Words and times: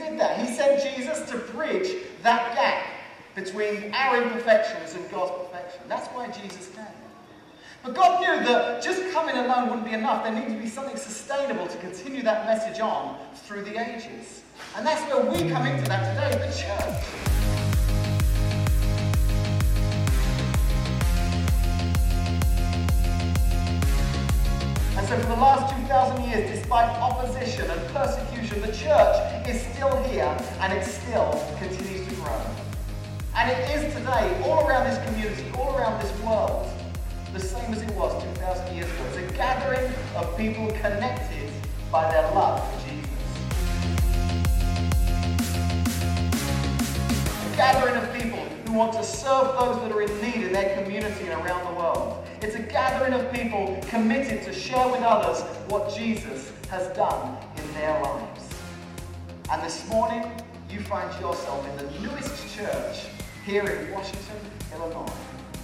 did 0.00 0.18
that. 0.18 0.38
He 0.38 0.52
sent 0.54 0.82
Jesus 0.82 1.28
to 1.30 1.38
bridge 1.52 2.04
that 2.22 2.54
gap 2.54 2.86
between 3.34 3.92
our 3.94 4.22
imperfections 4.22 4.94
and 4.94 5.08
God's 5.10 5.32
perfection. 5.46 5.82
That's 5.88 6.08
why 6.08 6.28
Jesus 6.28 6.70
came. 6.74 6.84
But 7.82 7.94
God 7.94 8.20
knew 8.20 8.44
that 8.46 8.82
just 8.82 9.10
coming 9.12 9.36
alone 9.36 9.68
wouldn't 9.68 9.86
be 9.86 9.94
enough. 9.94 10.24
There 10.24 10.34
needed 10.34 10.54
to 10.56 10.62
be 10.62 10.68
something 10.68 10.96
sustainable 10.96 11.66
to 11.66 11.78
continue 11.78 12.22
that 12.22 12.44
message 12.46 12.80
on 12.80 13.18
through 13.34 13.62
the 13.62 13.78
ages. 13.80 14.42
And 14.76 14.86
that's 14.86 15.00
where 15.12 15.24
we 15.24 15.50
come 15.50 15.66
into 15.66 15.88
that 15.88 16.30
today, 16.30 16.46
the 16.46 16.52
church. 16.54 17.59
So 25.10 25.18
for 25.18 25.26
the 25.26 25.34
last 25.34 25.74
2,000 25.74 26.22
years, 26.30 26.48
despite 26.48 26.88
opposition 27.00 27.68
and 27.68 27.80
persecution, 27.92 28.60
the 28.60 28.68
church 28.68 29.48
is 29.48 29.60
still 29.74 30.00
here 30.04 30.36
and 30.60 30.72
it 30.72 30.84
still 30.84 31.32
continues 31.58 32.06
to 32.06 32.14
grow. 32.14 32.40
And 33.34 33.50
it 33.50 33.58
is 33.74 33.92
today, 33.92 34.40
all 34.44 34.68
around 34.68 34.88
this 34.88 35.04
community, 35.08 35.50
all 35.58 35.76
around 35.76 36.00
this 36.00 36.16
world, 36.22 36.70
the 37.32 37.40
same 37.40 37.74
as 37.74 37.82
it 37.82 37.90
was 37.96 38.22
2,000 38.22 38.76
years 38.76 38.88
ago. 38.88 39.04
It's 39.08 39.16
a 39.16 39.36
gathering 39.36 39.92
of 40.14 40.36
people 40.36 40.68
connected 40.80 41.50
by 41.90 42.08
their 42.12 42.30
love 42.32 42.62
for 42.72 42.88
Jesus. 42.88 43.10
A 47.52 47.56
gathering 47.56 47.96
of 47.96 48.14
people 48.14 48.29
who 48.70 48.76
want 48.76 48.92
to 48.92 49.02
serve 49.02 49.58
those 49.58 49.80
that 49.82 49.90
are 49.90 50.02
in 50.02 50.22
need 50.22 50.46
in 50.46 50.52
their 50.52 50.80
community 50.80 51.26
and 51.26 51.42
around 51.42 51.64
the 51.66 51.76
world. 51.76 52.24
It's 52.40 52.54
a 52.54 52.62
gathering 52.62 53.12
of 53.12 53.32
people 53.32 53.80
committed 53.88 54.44
to 54.44 54.52
share 54.52 54.86
with 54.88 55.00
others 55.00 55.42
what 55.68 55.92
Jesus 55.92 56.52
has 56.68 56.86
done 56.96 57.36
in 57.56 57.74
their 57.74 58.00
lives. 58.00 58.48
And 59.50 59.60
this 59.62 59.88
morning, 59.88 60.30
you 60.70 60.80
find 60.82 61.10
yourself 61.20 61.66
in 61.68 61.76
the 61.84 62.00
newest 62.00 62.54
church 62.54 63.06
here 63.44 63.64
in 63.64 63.90
Washington, 63.90 64.36
Illinois. 64.72 65.12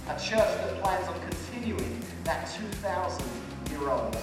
A 0.09 0.19
church 0.19 0.31
that 0.39 0.81
plans 0.81 1.07
on 1.07 1.17
continuing 1.29 2.01
that 2.25 2.51
2,000 2.59 3.25
year 3.71 3.89
old 3.89 4.17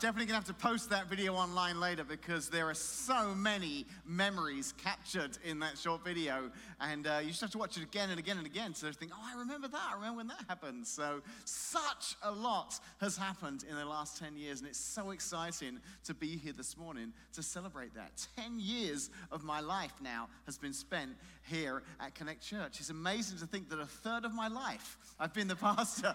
definitely 0.00 0.26
going 0.26 0.40
to 0.40 0.46
have 0.46 0.56
to 0.56 0.62
post 0.62 0.90
that 0.90 1.08
video 1.08 1.34
online 1.34 1.78
later 1.78 2.04
because 2.04 2.48
there 2.48 2.68
are 2.68 2.74
so 2.74 3.34
many 3.34 3.86
memories 4.06 4.74
captured 4.76 5.38
in 5.44 5.58
that 5.60 5.78
short 5.78 6.04
video. 6.04 6.50
And 6.80 7.06
uh, 7.06 7.18
you 7.22 7.28
just 7.28 7.40
have 7.40 7.50
to 7.50 7.58
watch 7.58 7.76
it 7.76 7.82
again 7.82 8.10
and 8.10 8.18
again 8.18 8.38
and 8.38 8.46
again 8.46 8.72
to 8.74 8.92
think, 8.92 9.12
oh, 9.14 9.22
I 9.22 9.38
remember 9.38 9.68
that. 9.68 9.80
I 9.90 9.94
remember 9.94 10.18
when 10.18 10.26
that 10.28 10.44
happened. 10.48 10.86
So, 10.86 11.22
such 11.44 12.16
a 12.22 12.30
lot 12.30 12.78
has 13.00 13.16
happened 13.16 13.64
in 13.68 13.76
the 13.76 13.84
last 13.84 14.18
10 14.18 14.36
years. 14.36 14.60
And 14.60 14.68
it's 14.68 14.78
so 14.78 15.10
exciting 15.10 15.78
to 16.04 16.14
be 16.14 16.36
here 16.36 16.52
this 16.52 16.76
morning 16.76 17.12
to 17.34 17.42
celebrate 17.42 17.94
that. 17.94 18.26
10 18.36 18.58
years 18.58 19.10
of 19.30 19.44
my 19.44 19.60
life 19.60 19.94
now 20.02 20.28
has 20.46 20.58
been 20.58 20.72
spent 20.72 21.10
here 21.42 21.82
at 22.00 22.14
Connect 22.14 22.42
Church. 22.42 22.80
It's 22.80 22.90
amazing 22.90 23.38
to 23.38 23.46
think 23.46 23.68
that 23.70 23.80
a 23.80 23.86
third 23.86 24.24
of 24.24 24.34
my 24.34 24.48
life 24.48 24.98
I've 25.20 25.32
been 25.32 25.48
the 25.48 25.56
pastor. 25.56 26.14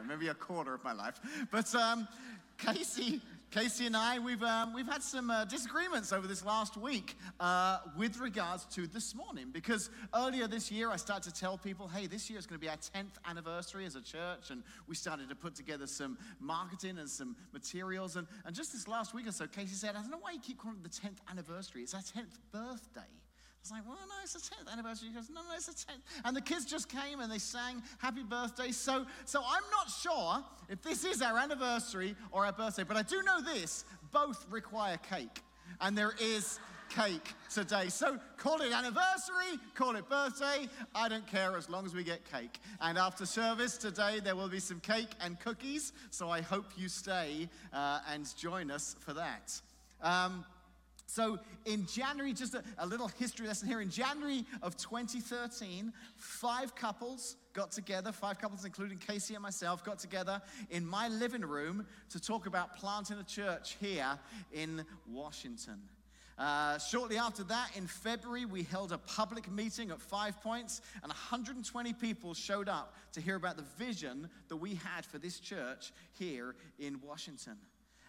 Maybe 0.00 0.28
a 0.28 0.34
quarter 0.34 0.74
of 0.74 0.82
my 0.84 0.92
life. 0.92 1.20
But 1.50 1.74
um, 1.74 2.08
Casey, 2.58 3.20
Casey 3.50 3.86
and 3.86 3.96
I, 3.96 4.18
we've, 4.18 4.42
um, 4.42 4.72
we've 4.72 4.86
had 4.86 5.02
some 5.02 5.30
uh, 5.30 5.44
disagreements 5.44 6.12
over 6.12 6.26
this 6.26 6.44
last 6.44 6.76
week 6.76 7.16
uh, 7.40 7.78
with 7.98 8.18
regards 8.18 8.64
to 8.74 8.86
this 8.86 9.14
morning. 9.14 9.48
Because 9.52 9.90
earlier 10.14 10.46
this 10.46 10.70
year, 10.70 10.90
I 10.90 10.96
started 10.96 11.34
to 11.34 11.40
tell 11.40 11.58
people, 11.58 11.88
hey, 11.88 12.06
this 12.06 12.30
year 12.30 12.38
is 12.38 12.46
going 12.46 12.58
to 12.58 12.64
be 12.64 12.70
our 12.70 12.76
10th 12.76 13.18
anniversary 13.28 13.84
as 13.84 13.96
a 13.96 14.00
church. 14.00 14.50
And 14.50 14.62
we 14.86 14.94
started 14.94 15.28
to 15.28 15.34
put 15.34 15.54
together 15.54 15.86
some 15.86 16.16
marketing 16.40 16.98
and 16.98 17.08
some 17.08 17.36
materials. 17.52 18.16
And, 18.16 18.26
and 18.46 18.54
just 18.54 18.72
this 18.72 18.88
last 18.88 19.14
week 19.14 19.26
or 19.26 19.32
so, 19.32 19.46
Casey 19.46 19.74
said, 19.74 19.96
I 19.96 20.02
don't 20.02 20.10
know 20.10 20.18
why 20.20 20.32
you 20.32 20.40
keep 20.40 20.58
calling 20.58 20.78
it 20.82 20.84
the 20.84 21.08
10th 21.08 21.18
anniversary. 21.30 21.82
It's 21.82 21.94
our 21.94 22.00
10th 22.00 22.38
birthday. 22.52 23.00
I 23.62 23.64
was 23.64 23.70
like, 23.70 23.86
well, 23.86 23.98
no, 24.08 24.14
it's 24.24 24.32
the 24.32 24.40
10th 24.40 24.72
anniversary. 24.72 25.08
He 25.10 25.14
goes, 25.14 25.30
no, 25.30 25.40
no, 25.40 25.54
it's 25.54 25.66
the 25.66 25.72
10th. 25.72 26.00
And 26.24 26.36
the 26.36 26.40
kids 26.40 26.64
just 26.64 26.88
came 26.88 27.20
and 27.20 27.30
they 27.30 27.38
sang 27.38 27.80
happy 27.98 28.24
birthday. 28.24 28.72
So, 28.72 29.06
so 29.24 29.40
I'm 29.40 29.62
not 29.70 29.88
sure 29.88 30.44
if 30.68 30.82
this 30.82 31.04
is 31.04 31.22
our 31.22 31.38
anniversary 31.38 32.16
or 32.32 32.44
our 32.44 32.52
birthday, 32.52 32.82
but 32.82 32.96
I 32.96 33.02
do 33.02 33.22
know 33.22 33.40
this 33.40 33.84
both 34.10 34.44
require 34.50 34.96
cake. 34.96 35.42
And 35.80 35.96
there 35.96 36.12
is 36.20 36.58
cake 36.90 37.34
today. 37.54 37.88
So 37.88 38.18
call 38.36 38.60
it 38.62 38.72
anniversary, 38.72 39.60
call 39.76 39.94
it 39.94 40.08
birthday. 40.08 40.68
I 40.92 41.08
don't 41.08 41.26
care 41.28 41.56
as 41.56 41.70
long 41.70 41.86
as 41.86 41.94
we 41.94 42.02
get 42.02 42.28
cake. 42.28 42.58
And 42.80 42.98
after 42.98 43.24
service 43.24 43.76
today, 43.76 44.18
there 44.18 44.34
will 44.34 44.48
be 44.48 44.58
some 44.58 44.80
cake 44.80 45.10
and 45.20 45.38
cookies. 45.38 45.92
So 46.10 46.30
I 46.30 46.40
hope 46.40 46.66
you 46.76 46.88
stay 46.88 47.48
uh, 47.72 48.00
and 48.12 48.26
join 48.36 48.72
us 48.72 48.96
for 48.98 49.12
that. 49.14 49.60
Um, 50.02 50.44
so 51.12 51.38
in 51.66 51.84
January, 51.84 52.32
just 52.32 52.54
a, 52.54 52.64
a, 52.78 52.86
little 52.86 53.08
history 53.08 53.46
lesson 53.46 53.68
here. 53.68 53.82
In 53.82 53.90
January 53.90 54.46
of 54.62 54.78
2013, 54.78 55.92
five 56.16 56.74
couples 56.74 57.36
got 57.52 57.70
together, 57.70 58.12
five 58.12 58.38
couples, 58.38 58.64
including 58.64 58.96
Casey 58.96 59.34
and 59.34 59.42
myself, 59.42 59.84
got 59.84 59.98
together 59.98 60.40
in 60.70 60.86
my 60.86 61.08
living 61.08 61.42
room 61.42 61.86
to 62.08 62.18
talk 62.18 62.46
about 62.46 62.78
planting 62.78 63.18
a 63.18 63.24
church 63.24 63.76
here 63.78 64.18
in 64.54 64.86
Washington. 65.06 65.82
Uh, 66.38 66.78
shortly 66.78 67.18
after 67.18 67.44
that, 67.44 67.68
in 67.76 67.86
February, 67.86 68.46
we 68.46 68.62
held 68.62 68.90
a 68.90 68.96
public 68.96 69.50
meeting 69.52 69.90
at 69.90 70.00
Five 70.00 70.40
Points, 70.40 70.80
and 71.02 71.10
120 71.10 71.92
people 71.92 72.32
showed 72.32 72.70
up 72.70 72.96
to 73.12 73.20
hear 73.20 73.36
about 73.36 73.58
the 73.58 73.66
vision 73.76 74.30
that 74.48 74.56
we 74.56 74.76
had 74.76 75.04
for 75.04 75.18
this 75.18 75.40
church 75.40 75.92
here 76.14 76.54
in 76.78 77.02
Washington. 77.02 77.58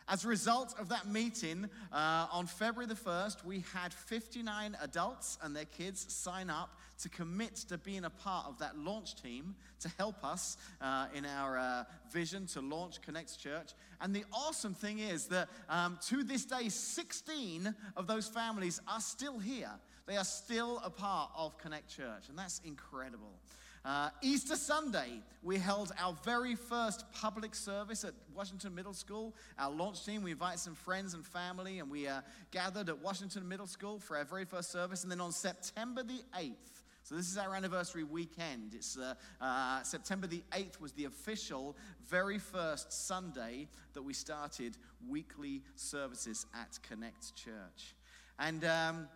As 0.07 0.25
a 0.25 0.27
result 0.27 0.75
of 0.79 0.89
that 0.89 1.07
meeting, 1.07 1.69
uh, 1.91 2.27
on 2.31 2.45
February 2.45 2.87
the 2.87 2.95
1st, 2.95 3.45
we 3.45 3.63
had 3.73 3.93
59 3.93 4.77
adults 4.81 5.37
and 5.41 5.55
their 5.55 5.65
kids 5.65 6.05
sign 6.13 6.49
up 6.49 6.77
to 7.01 7.09
commit 7.09 7.55
to 7.55 7.77
being 7.77 8.03
a 8.05 8.09
part 8.09 8.45
of 8.47 8.59
that 8.59 8.77
launch 8.77 9.21
team 9.21 9.55
to 9.79 9.89
help 9.97 10.23
us 10.23 10.57
uh, 10.81 11.07
in 11.15 11.25
our 11.25 11.57
uh, 11.57 11.83
vision 12.11 12.45
to 12.47 12.61
launch 12.61 13.01
Connect 13.01 13.39
Church. 13.39 13.71
And 14.01 14.13
the 14.13 14.25
awesome 14.33 14.73
thing 14.73 14.99
is 14.99 15.27
that 15.27 15.47
um, 15.69 15.97
to 16.07 16.23
this 16.23 16.45
day, 16.45 16.69
16 16.69 17.73
of 17.95 18.07
those 18.07 18.27
families 18.27 18.81
are 18.87 19.01
still 19.01 19.39
here. 19.39 19.71
They 20.05 20.17
are 20.17 20.25
still 20.25 20.81
a 20.83 20.89
part 20.89 21.31
of 21.35 21.57
Connect 21.57 21.89
Church, 21.89 22.27
and 22.29 22.37
that's 22.37 22.59
incredible. 22.65 23.39
Uh, 23.85 24.09
Easter 24.21 24.55
Sunday, 24.55 25.19
we 25.41 25.57
held 25.57 25.91
our 25.99 26.15
very 26.23 26.55
first 26.55 27.03
public 27.11 27.53
service 27.53 28.05
at 28.05 28.13
Washington 28.33 28.73
Middle 28.73 28.93
School. 28.93 29.35
Our 29.59 29.71
launch 29.71 30.05
team, 30.05 30.23
we 30.23 30.31
invited 30.31 30.59
some 30.59 30.73
friends 30.73 31.13
and 31.13 31.25
family, 31.25 31.79
and 31.79 31.91
we 31.91 32.07
uh, 32.07 32.21
gathered 32.51 32.87
at 32.87 33.01
Washington 33.01 33.45
Middle 33.45 33.67
School 33.67 33.99
for 33.99 34.15
our 34.15 34.23
very 34.23 34.45
first 34.45 34.71
service. 34.71 35.03
And 35.03 35.11
then 35.11 35.19
on 35.19 35.33
September 35.33 36.01
the 36.01 36.21
8th, 36.33 36.53
so 37.03 37.15
this 37.15 37.29
is 37.29 37.37
our 37.37 37.53
anniversary 37.53 38.05
weekend. 38.05 38.73
It's 38.73 38.97
uh, 38.97 39.15
uh, 39.41 39.83
September 39.83 40.27
the 40.27 40.43
8th 40.53 40.79
was 40.79 40.93
the 40.93 41.03
official 41.03 41.75
very 42.07 42.39
first 42.39 42.93
Sunday 42.93 43.67
that 43.91 44.01
we 44.01 44.13
started 44.13 44.77
weekly 45.09 45.61
services 45.75 46.45
at 46.55 46.79
Connect 46.87 47.35
Church. 47.35 47.95
And 48.39 48.63
um, 48.63 49.09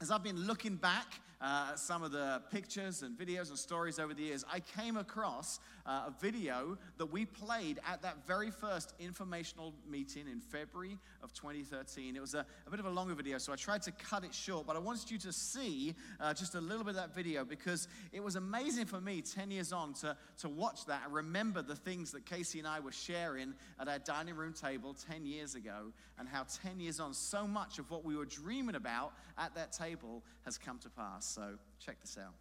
as 0.00 0.10
I've 0.10 0.22
been 0.22 0.46
looking 0.46 0.76
back 0.76 1.20
uh, 1.40 1.74
some 1.74 2.02
of 2.02 2.12
the 2.12 2.42
pictures 2.50 3.02
and 3.02 3.18
videos 3.18 3.48
and 3.48 3.58
stories 3.58 3.98
over 3.98 4.12
the 4.12 4.22
years, 4.22 4.44
I 4.52 4.60
came 4.60 4.96
across 4.96 5.58
uh, 5.86 6.08
a 6.08 6.14
video 6.20 6.76
that 6.98 7.06
we 7.06 7.24
played 7.24 7.80
at 7.90 8.02
that 8.02 8.26
very 8.26 8.50
first 8.50 8.94
informational 8.98 9.72
meeting 9.88 10.26
in 10.30 10.40
February 10.40 10.98
of 11.22 11.32
2013. 11.32 12.14
It 12.14 12.20
was 12.20 12.34
a, 12.34 12.44
a 12.66 12.70
bit 12.70 12.78
of 12.78 12.86
a 12.86 12.90
longer 12.90 13.14
video, 13.14 13.38
so 13.38 13.52
I 13.52 13.56
tried 13.56 13.82
to 13.82 13.92
cut 13.92 14.24
it 14.24 14.34
short, 14.34 14.66
but 14.66 14.76
I 14.76 14.80
wanted 14.80 15.10
you 15.10 15.18
to 15.18 15.32
see 15.32 15.94
uh, 16.20 16.34
just 16.34 16.54
a 16.54 16.60
little 16.60 16.84
bit 16.84 16.90
of 16.90 16.96
that 16.96 17.14
video 17.14 17.44
because 17.44 17.88
it 18.12 18.22
was 18.22 18.36
amazing 18.36 18.84
for 18.84 19.00
me 19.00 19.22
10 19.22 19.50
years 19.50 19.72
on 19.72 19.94
to, 19.94 20.16
to 20.38 20.48
watch 20.48 20.84
that 20.86 21.02
and 21.06 21.14
remember 21.14 21.62
the 21.62 21.76
things 21.76 22.12
that 22.12 22.26
Casey 22.26 22.58
and 22.58 22.68
I 22.68 22.80
were 22.80 22.92
sharing 22.92 23.54
at 23.80 23.88
our 23.88 23.98
dining 23.98 24.36
room 24.36 24.52
table 24.52 24.94
10 25.10 25.24
years 25.24 25.54
ago 25.54 25.92
and 26.18 26.28
how 26.28 26.44
10 26.62 26.80
years 26.80 27.00
on, 27.00 27.14
so 27.14 27.46
much 27.46 27.78
of 27.78 27.90
what 27.90 28.04
we 28.04 28.14
were 28.14 28.26
dreaming 28.26 28.74
about 28.74 29.12
at 29.38 29.54
that 29.54 29.72
table 29.72 30.22
has 30.44 30.58
come 30.58 30.78
to 30.78 30.90
pass. 30.90 31.29
So 31.30 31.54
check 31.78 32.00
this 32.00 32.18
out. 32.18 32.34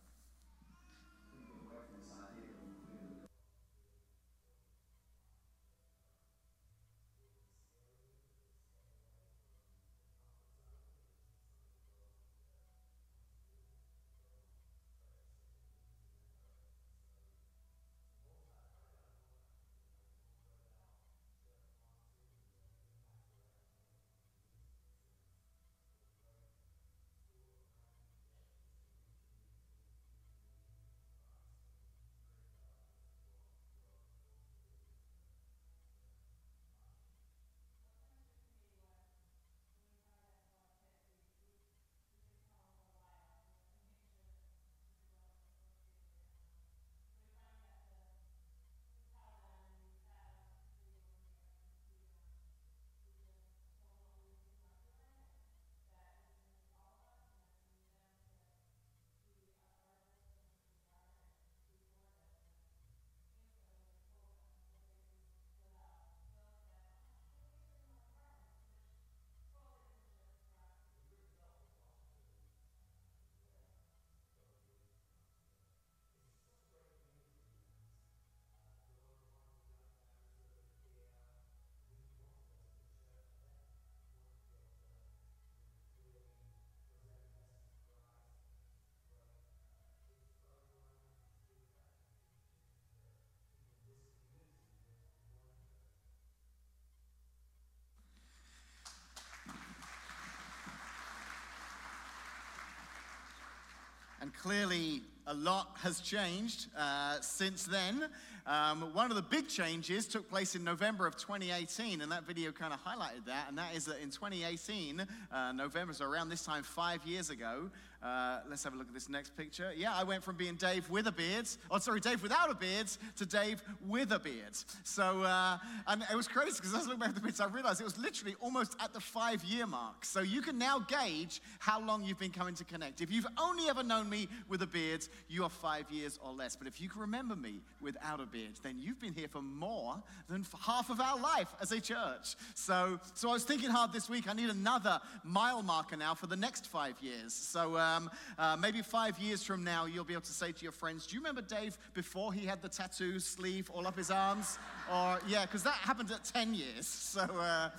Clearly, 104.42 105.02
a 105.28 105.34
lot 105.34 105.76
has 105.84 106.00
changed 106.00 106.68
uh, 106.78 107.18
since 107.22 107.66
then. 107.66 108.06
Um, 108.48 108.94
one 108.94 109.12
of 109.12 109.16
the 109.16 109.22
big 109.22 109.48
changes 109.48 110.08
took 110.08 110.30
place 110.30 110.56
in 110.56 110.64
November 110.64 111.06
of 111.06 111.18
2018, 111.18 112.02
and 112.02 112.12
that 112.12 112.24
video 112.24 112.52
kind 112.52 112.74
of 112.74 112.84
highlighted 112.84 113.26
that. 113.28 113.46
And 113.50 113.58
that 113.58 113.76
is 113.76 113.86
that 113.86 114.00
in 114.02 114.10
2018, 114.10 115.06
uh, 115.32 115.52
November, 115.52 115.94
so 115.94 116.06
around 116.06 116.30
this 116.30 116.44
time 116.44 116.64
five 116.64 117.06
years 117.06 117.30
ago, 117.30 117.70
uh, 118.02 118.40
let's 118.50 118.64
have 118.64 118.74
a 118.74 118.78
look 118.78 118.88
at 118.88 118.94
this 118.94 119.10
next 119.10 119.36
picture. 119.36 119.72
Yeah, 119.76 119.94
I 119.94 120.04
went 120.04 120.24
from 120.24 120.38
being 120.38 120.56
Dave 120.56 120.90
with 120.90 121.08
a 121.08 121.12
beard, 121.12 121.50
oh, 121.70 121.80
sorry, 121.80 122.00
Dave 122.00 122.24
without 122.24 122.50
a 122.50 122.56
beard, 122.56 122.88
to 123.18 123.26
Dave 123.26 123.62
with 123.88 124.14
a 124.14 124.20
beard. 124.20 124.56
So, 124.84 125.24
uh, 125.24 125.58
and 125.88 126.04
it 126.10 126.16
was 126.16 126.28
crazy 126.28 126.56
because 126.56 126.74
as 126.74 126.86
I 126.86 126.90
look 126.90 127.00
back 127.00 127.10
at 127.10 127.16
the 127.16 127.22
picture, 127.22 127.44
I 127.44 127.48
realized 127.48 127.82
it 127.82 127.84
was 127.84 127.98
literally 127.98 128.36
almost 128.40 128.78
at 128.82 128.94
the 128.94 129.02
five 129.02 129.44
year 129.44 129.68
mark. 129.68 130.06
So 130.06 130.22
you 130.22 130.42
can 130.42 130.58
now 130.58 130.80
gauge 130.80 131.42
how 131.60 131.82
long 131.82 132.06
you've 132.06 132.20
been 132.20 132.32
coming 132.32 132.56
to 132.56 132.64
Connect. 132.64 133.02
If 133.02 133.12
you've 133.12 133.28
only 133.38 133.68
ever 133.70 133.84
known 133.84 134.10
me 134.10 134.30
with 134.48 134.62
a 134.62 134.68
beard, 134.68 135.06
you 135.28 135.44
are 135.44 135.50
five 135.50 135.86
years 135.92 136.20
or 136.24 136.32
less. 136.32 136.56
But 136.56 136.68
if 136.68 136.80
you 136.80 136.88
can 136.88 137.02
remember 137.02 137.36
me 137.36 137.62
without 137.82 138.22
a 138.22 138.26
beard, 138.26 138.52
then 138.64 138.78
you've 138.80 139.02
been 139.02 139.14
here 139.14 139.28
for 139.28 139.42
more 139.42 140.02
than 140.30 140.46
half 140.62 140.90
of 140.90 141.02
our 141.02 141.20
life 141.20 141.54
as 141.62 141.74
a 141.74 141.82
church. 141.82 142.36
So, 142.56 143.00
so 143.14 143.30
I 143.30 143.34
was 143.34 143.44
thinking 143.44 143.70
hard 143.70 143.92
this 143.92 144.10
week, 144.10 144.30
I 144.30 144.34
need 144.34 144.50
another 144.50 145.02
mile 145.26 145.64
marker 145.64 145.98
now 145.98 146.14
for 146.14 146.28
the 146.28 146.38
next 146.38 146.68
five 146.68 146.96
years. 147.02 147.34
So, 147.34 147.76
uh, 147.76 147.89
um, 147.98 148.12
uh, 148.38 148.58
maybe 148.60 148.82
five 148.82 149.18
years 149.20 149.44
from 149.44 149.64
now, 149.64 149.86
you'll 149.86 150.04
be 150.04 150.14
able 150.14 150.22
to 150.22 150.32
say 150.32 150.52
to 150.52 150.64
your 150.64 150.72
friends, 150.72 151.08
Do 151.08 151.16
you 151.16 151.22
remember 151.22 151.42
Dave 151.42 151.78
before 151.94 152.34
he 152.34 152.46
had 152.46 152.62
the 152.62 152.70
tattoo 152.70 153.20
sleeve 153.20 153.70
all 153.72 153.88
up 153.88 153.98
his 153.98 154.12
arms? 154.12 154.58
Or, 154.92 155.20
yeah, 155.28 155.46
because 155.46 155.62
that 155.64 155.76
happened 155.76 156.10
at 156.10 156.24
10 156.24 156.56
years. 156.56 156.88
So, 156.88 157.22
uh, 157.22 157.70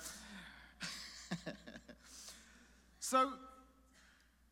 so 3.01 3.33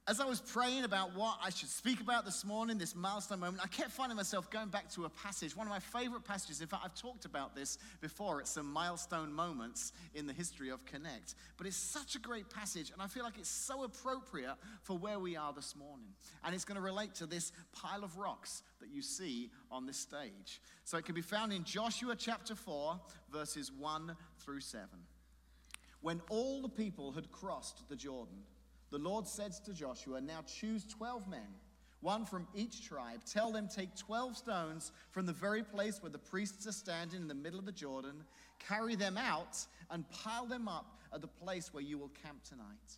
as 0.09 0.19
I 0.19 0.25
was 0.25 0.41
praying 0.41 0.85
about 0.85 1.15
what 1.15 1.37
I 1.43 1.51
should 1.51 1.69
speak 1.69 2.01
about 2.01 2.25
this 2.25 2.43
morning, 2.43 2.79
this 2.79 2.95
milestone 2.95 3.39
moment, 3.39 3.61
I 3.63 3.67
kept 3.67 3.91
finding 3.91 4.15
myself 4.15 4.49
going 4.49 4.69
back 4.69 4.89
to 4.93 5.05
a 5.05 5.09
passage, 5.09 5.55
one 5.55 5.67
of 5.67 5.71
my 5.71 5.79
favorite 5.79 6.23
passages. 6.23 6.61
In 6.61 6.67
fact, 6.67 6.81
I've 6.83 6.95
talked 6.95 7.25
about 7.25 7.55
this 7.55 7.77
before. 8.01 8.39
at 8.39 8.47
some 8.47 8.65
milestone 8.73 9.31
moments 9.31 9.93
in 10.15 10.25
the 10.25 10.33
history 10.33 10.69
of 10.69 10.83
Connect. 10.85 11.35
But 11.57 11.67
it's 11.67 11.77
such 11.77 12.15
a 12.15 12.19
great 12.19 12.49
passage, 12.49 12.89
and 12.91 13.03
I 13.03 13.07
feel 13.07 13.23
like 13.23 13.37
it's 13.37 13.49
so 13.49 13.83
appropriate 13.83 14.55
for 14.81 14.97
where 14.97 15.19
we 15.19 15.37
are 15.37 15.53
this 15.53 15.75
morning. 15.75 16.07
And 16.43 16.55
it's 16.55 16.65
going 16.65 16.77
to 16.77 16.81
relate 16.81 17.13
to 17.15 17.27
this 17.27 17.51
pile 17.71 18.03
of 18.03 18.17
rocks 18.17 18.63
that 18.79 18.89
you 18.89 19.03
see 19.03 19.51
on 19.69 19.85
this 19.85 19.97
stage. 19.97 20.59
So 20.85 20.97
it 20.97 21.05
can 21.05 21.13
be 21.13 21.21
found 21.21 21.53
in 21.53 21.63
Joshua 21.63 22.15
chapter 22.15 22.55
4, 22.55 22.99
verses 23.31 23.71
1 23.71 24.15
through 24.39 24.61
7. 24.61 24.87
When 26.01 26.19
all 26.29 26.63
the 26.63 26.69
people 26.69 27.11
had 27.11 27.31
crossed 27.31 27.87
the 27.89 27.95
Jordan, 27.95 28.37
the 28.91 28.97
Lord 28.97 29.27
said 29.27 29.53
to 29.65 29.73
Joshua, 29.73 30.19
Now 30.19 30.41
choose 30.47 30.85
12 30.85 31.27
men, 31.27 31.47
one 32.01 32.25
from 32.25 32.47
each 32.55 32.87
tribe. 32.87 33.23
Tell 33.25 33.51
them, 33.51 33.67
Take 33.67 33.95
12 33.95 34.37
stones 34.37 34.91
from 35.11 35.25
the 35.25 35.33
very 35.33 35.63
place 35.63 36.01
where 36.01 36.11
the 36.11 36.17
priests 36.17 36.65
are 36.67 36.71
standing 36.71 37.21
in 37.21 37.27
the 37.27 37.35
middle 37.35 37.59
of 37.59 37.65
the 37.65 37.71
Jordan, 37.71 38.23
carry 38.57 38.95
them 38.95 39.17
out, 39.17 39.57
and 39.91 40.09
pile 40.09 40.45
them 40.45 40.67
up 40.67 40.99
at 41.13 41.21
the 41.21 41.27
place 41.27 41.73
where 41.73 41.83
you 41.83 41.97
will 41.97 42.11
camp 42.23 42.43
tonight. 42.43 42.97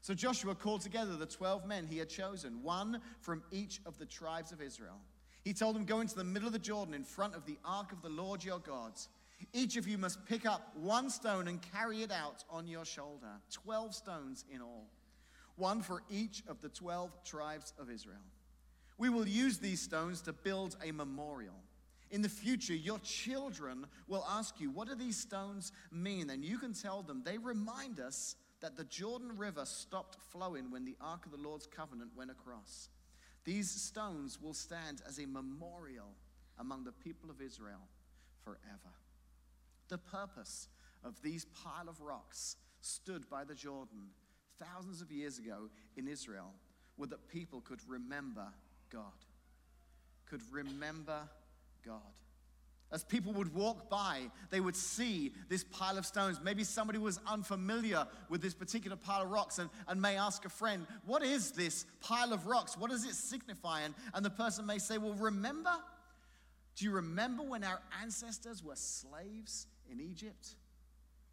So 0.00 0.14
Joshua 0.14 0.54
called 0.54 0.82
together 0.82 1.16
the 1.16 1.26
12 1.26 1.66
men 1.66 1.86
he 1.86 1.98
had 1.98 2.08
chosen, 2.08 2.62
one 2.62 3.00
from 3.20 3.42
each 3.50 3.80
of 3.84 3.98
the 3.98 4.06
tribes 4.06 4.52
of 4.52 4.62
Israel. 4.62 5.00
He 5.42 5.52
told 5.52 5.74
them, 5.74 5.84
Go 5.84 6.00
into 6.00 6.16
the 6.16 6.24
middle 6.24 6.46
of 6.46 6.52
the 6.52 6.58
Jordan 6.58 6.94
in 6.94 7.04
front 7.04 7.34
of 7.34 7.44
the 7.44 7.58
ark 7.64 7.92
of 7.92 8.02
the 8.02 8.08
Lord 8.08 8.42
your 8.42 8.58
God. 8.60 8.92
Each 9.52 9.76
of 9.76 9.86
you 9.86 9.98
must 9.98 10.24
pick 10.24 10.46
up 10.46 10.74
one 10.76 11.10
stone 11.10 11.46
and 11.48 11.60
carry 11.60 12.02
it 12.02 12.10
out 12.10 12.44
on 12.48 12.66
your 12.66 12.84
shoulder, 12.86 13.28
12 13.50 13.94
stones 13.94 14.44
in 14.50 14.62
all 14.62 14.86
one 15.56 15.82
for 15.82 16.02
each 16.10 16.42
of 16.48 16.60
the 16.60 16.68
12 16.68 17.24
tribes 17.24 17.72
of 17.78 17.90
Israel. 17.90 18.20
We 18.98 19.08
will 19.08 19.28
use 19.28 19.58
these 19.58 19.80
stones 19.80 20.20
to 20.22 20.32
build 20.32 20.76
a 20.84 20.92
memorial. 20.92 21.56
In 22.10 22.22
the 22.22 22.28
future, 22.28 22.74
your 22.74 22.98
children 23.00 23.86
will 24.06 24.24
ask 24.28 24.60
you, 24.60 24.70
What 24.70 24.88
do 24.88 24.94
these 24.94 25.16
stones 25.16 25.72
mean? 25.90 26.30
And 26.30 26.44
you 26.44 26.58
can 26.58 26.72
tell 26.72 27.02
them, 27.02 27.22
They 27.24 27.38
remind 27.38 28.00
us 28.00 28.36
that 28.60 28.76
the 28.76 28.84
Jordan 28.84 29.36
River 29.36 29.64
stopped 29.64 30.16
flowing 30.30 30.70
when 30.70 30.84
the 30.84 30.96
Ark 31.00 31.26
of 31.26 31.32
the 31.32 31.48
Lord's 31.48 31.66
covenant 31.66 32.12
went 32.16 32.30
across. 32.30 32.88
These 33.44 33.70
stones 33.70 34.40
will 34.40 34.54
stand 34.54 35.02
as 35.06 35.18
a 35.18 35.26
memorial 35.26 36.14
among 36.58 36.84
the 36.84 36.92
people 36.92 37.30
of 37.30 37.42
Israel 37.42 37.88
forever. 38.44 38.94
The 39.88 39.98
purpose 39.98 40.68
of 41.04 41.20
these 41.22 41.44
pile 41.44 41.88
of 41.88 42.00
rocks 42.00 42.56
stood 42.80 43.28
by 43.28 43.44
the 43.44 43.54
Jordan 43.54 44.08
thousands 44.58 45.00
of 45.00 45.10
years 45.10 45.38
ago 45.38 45.68
in 45.96 46.08
Israel 46.08 46.52
were 46.96 47.06
that 47.06 47.28
people 47.28 47.60
could 47.60 47.80
remember 47.86 48.46
God. 48.90 49.12
Could 50.26 50.42
remember 50.50 51.20
God. 51.84 52.00
As 52.92 53.02
people 53.02 53.32
would 53.32 53.52
walk 53.52 53.90
by, 53.90 54.30
they 54.50 54.60
would 54.60 54.76
see 54.76 55.32
this 55.48 55.64
pile 55.64 55.98
of 55.98 56.06
stones. 56.06 56.40
Maybe 56.42 56.62
somebody 56.62 57.00
was 57.00 57.18
unfamiliar 57.26 58.06
with 58.28 58.40
this 58.40 58.54
particular 58.54 58.96
pile 58.96 59.22
of 59.22 59.30
rocks 59.30 59.58
and, 59.58 59.68
and 59.88 60.00
may 60.00 60.16
ask 60.16 60.44
a 60.44 60.48
friend, 60.48 60.86
What 61.04 61.22
is 61.24 61.50
this 61.50 61.84
pile 62.00 62.32
of 62.32 62.46
rocks? 62.46 62.78
What 62.78 62.90
does 62.90 63.04
it 63.04 63.14
signify? 63.14 63.80
And, 63.80 63.94
and 64.14 64.24
the 64.24 64.30
person 64.30 64.66
may 64.66 64.78
say, 64.78 64.98
Well, 64.98 65.14
remember? 65.14 65.74
Do 66.76 66.84
you 66.84 66.92
remember 66.92 67.42
when 67.42 67.64
our 67.64 67.80
ancestors 68.02 68.62
were 68.62 68.76
slaves 68.76 69.66
in 69.90 70.00
Egypt? 70.00 70.54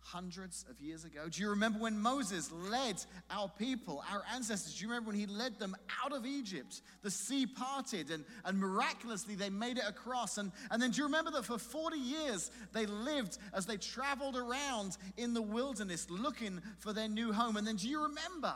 Hundreds 0.04 0.66
of 0.70 0.80
years 0.82 1.06
ago? 1.06 1.28
Do 1.30 1.42
you 1.42 1.50
remember 1.50 1.80
when 1.80 1.98
Moses 1.98 2.52
led 2.52 3.04
our 3.32 3.50
people, 3.58 4.04
our 4.12 4.24
ancestors? 4.34 4.76
Do 4.76 4.84
you 4.84 4.90
remember 4.90 5.12
when 5.12 5.20
he 5.20 5.26
led 5.26 5.60
them 5.60 5.76
out 6.04 6.14
of 6.14 6.26
Egypt? 6.26 6.82
The 7.02 7.12
sea 7.12 7.46
parted 7.46 8.12
and, 8.12 8.26
and 8.46 8.60
miraculously 8.60 9.36
they 9.36 9.50
made 9.50 9.78
it 9.78 9.86
across. 9.88 10.38
And, 10.38 10.52
and 10.72 10.82
then 10.82 10.92
do 10.92 10.98
you 10.98 11.06
remember 11.06 11.32
that 11.32 11.46
for 11.46 11.58
40 11.58 11.98
years 11.98 12.52
they 12.74 12.86
lived 12.86 13.38
as 13.54 13.66
they 13.66 13.78
traveled 13.78 14.36
around 14.36 14.98
in 15.18 15.34
the 15.34 15.42
wilderness 15.42 16.10
looking 16.10 16.62
for 16.80 16.94
their 16.94 17.08
new 17.08 17.32
home? 17.32 17.58
And 17.58 17.66
then 17.66 17.78
do 17.78 17.88
you 17.88 18.04
remember? 18.04 18.56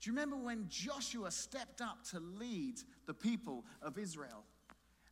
Do 0.00 0.10
you 0.10 0.16
remember 0.16 0.36
when 0.36 0.66
Joshua 0.68 1.30
stepped 1.30 1.80
up 1.80 2.04
to 2.10 2.20
lead 2.20 2.76
the 3.06 3.14
people 3.14 3.64
of 3.82 3.98
Israel? 3.98 4.44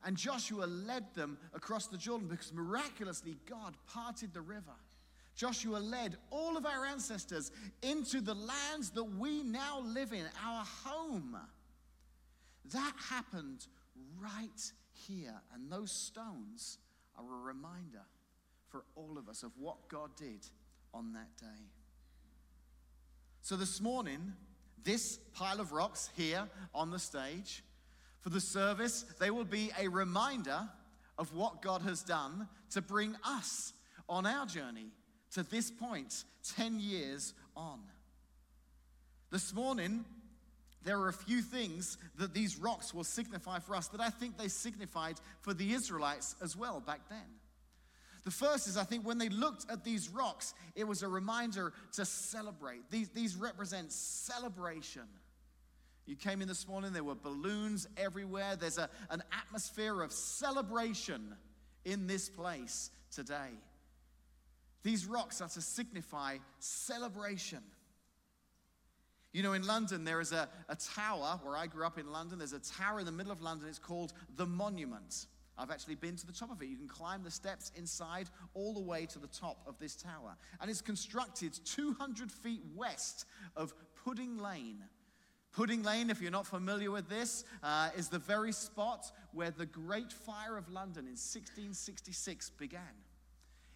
And 0.04 0.16
Joshua 0.16 0.66
led 0.66 1.14
them 1.14 1.38
across 1.54 1.86
the 1.86 1.96
Jordan 1.96 2.28
because 2.28 2.52
miraculously 2.52 3.38
God 3.48 3.74
parted 3.86 4.34
the 4.34 4.42
river. 4.42 4.74
Joshua 5.36 5.78
led 5.78 6.16
all 6.30 6.56
of 6.56 6.64
our 6.64 6.86
ancestors 6.86 7.50
into 7.82 8.20
the 8.20 8.34
lands 8.34 8.90
that 8.90 9.04
we 9.04 9.42
now 9.42 9.80
live 9.80 10.12
in, 10.12 10.24
our 10.44 10.64
home. 10.84 11.36
That 12.72 12.92
happened 13.08 13.66
right 14.20 14.72
here. 14.92 15.34
And 15.52 15.70
those 15.70 15.90
stones 15.90 16.78
are 17.18 17.24
a 17.24 17.42
reminder 17.42 18.02
for 18.68 18.84
all 18.94 19.18
of 19.18 19.28
us 19.28 19.42
of 19.42 19.52
what 19.58 19.88
God 19.88 20.10
did 20.16 20.46
on 20.92 21.12
that 21.14 21.36
day. 21.40 21.64
So 23.42 23.56
this 23.56 23.80
morning, 23.80 24.32
this 24.84 25.18
pile 25.34 25.60
of 25.60 25.72
rocks 25.72 26.10
here 26.16 26.48
on 26.74 26.90
the 26.90 26.98
stage, 26.98 27.62
for 28.20 28.30
the 28.30 28.40
service, 28.40 29.04
they 29.20 29.30
will 29.30 29.44
be 29.44 29.70
a 29.78 29.88
reminder 29.88 30.68
of 31.18 31.34
what 31.34 31.60
God 31.60 31.82
has 31.82 32.02
done 32.02 32.48
to 32.70 32.80
bring 32.80 33.16
us 33.24 33.72
on 34.08 34.26
our 34.26 34.46
journey 34.46 34.86
to 35.34 35.42
this 35.42 35.70
point, 35.70 36.24
10 36.56 36.80
years 36.80 37.34
on. 37.56 37.80
This 39.30 39.52
morning, 39.52 40.04
there 40.84 40.98
are 41.00 41.08
a 41.08 41.12
few 41.12 41.42
things 41.42 41.98
that 42.18 42.34
these 42.34 42.56
rocks 42.56 42.94
will 42.94 43.04
signify 43.04 43.58
for 43.58 43.74
us 43.74 43.88
that 43.88 44.00
I 44.00 44.10
think 44.10 44.38
they 44.38 44.48
signified 44.48 45.16
for 45.40 45.52
the 45.52 45.72
Israelites 45.72 46.36
as 46.42 46.56
well 46.56 46.80
back 46.80 47.00
then. 47.08 47.18
The 48.24 48.30
first 48.30 48.68
is, 48.68 48.76
I 48.76 48.84
think, 48.84 49.06
when 49.06 49.18
they 49.18 49.28
looked 49.28 49.70
at 49.70 49.84
these 49.84 50.08
rocks, 50.08 50.54
it 50.74 50.84
was 50.84 51.02
a 51.02 51.08
reminder 51.08 51.72
to 51.94 52.04
celebrate. 52.04 52.90
These, 52.90 53.10
these 53.10 53.36
represent 53.36 53.92
celebration. 53.92 55.02
You 56.06 56.16
came 56.16 56.42
in 56.42 56.48
this 56.48 56.68
morning, 56.68 56.92
there 56.92 57.04
were 57.04 57.14
balloons 57.14 57.88
everywhere. 57.96 58.56
There's 58.56 58.78
a, 58.78 58.88
an 59.10 59.22
atmosphere 59.32 60.00
of 60.00 60.12
celebration 60.12 61.34
in 61.84 62.06
this 62.06 62.28
place 62.28 62.90
today. 63.10 63.50
These 64.84 65.06
rocks 65.06 65.40
are 65.40 65.48
to 65.48 65.60
signify 65.60 66.36
celebration. 66.60 67.62
You 69.32 69.42
know, 69.42 69.54
in 69.54 69.66
London, 69.66 70.04
there 70.04 70.20
is 70.20 70.30
a, 70.30 70.48
a 70.68 70.76
tower, 70.76 71.40
where 71.42 71.56
I 71.56 71.66
grew 71.66 71.84
up 71.84 71.98
in 71.98 72.12
London, 72.12 72.38
there's 72.38 72.52
a 72.52 72.60
tower 72.60 73.00
in 73.00 73.06
the 73.06 73.12
middle 73.12 73.32
of 73.32 73.42
London. 73.42 73.68
It's 73.68 73.80
called 73.80 74.12
the 74.36 74.46
Monument. 74.46 75.26
I've 75.56 75.70
actually 75.70 75.94
been 75.94 76.16
to 76.16 76.26
the 76.26 76.32
top 76.32 76.52
of 76.52 76.60
it. 76.62 76.66
You 76.66 76.76
can 76.76 76.86
climb 76.86 77.22
the 77.24 77.30
steps 77.30 77.72
inside 77.76 78.28
all 78.54 78.74
the 78.74 78.80
way 78.80 79.06
to 79.06 79.18
the 79.18 79.26
top 79.26 79.58
of 79.66 79.78
this 79.78 79.96
tower. 79.96 80.36
And 80.60 80.70
it's 80.70 80.80
constructed 80.80 81.58
200 81.64 82.30
feet 82.30 82.62
west 82.76 83.26
of 83.56 83.72
Pudding 84.04 84.38
Lane. 84.38 84.84
Pudding 85.52 85.82
Lane, 85.82 86.10
if 86.10 86.20
you're 86.20 86.32
not 86.32 86.46
familiar 86.46 86.90
with 86.90 87.08
this, 87.08 87.44
uh, 87.62 87.90
is 87.96 88.08
the 88.08 88.18
very 88.18 88.52
spot 88.52 89.10
where 89.32 89.52
the 89.52 89.66
Great 89.66 90.12
Fire 90.12 90.56
of 90.56 90.68
London 90.68 91.04
in 91.04 91.16
1666 91.16 92.50
began. 92.50 92.80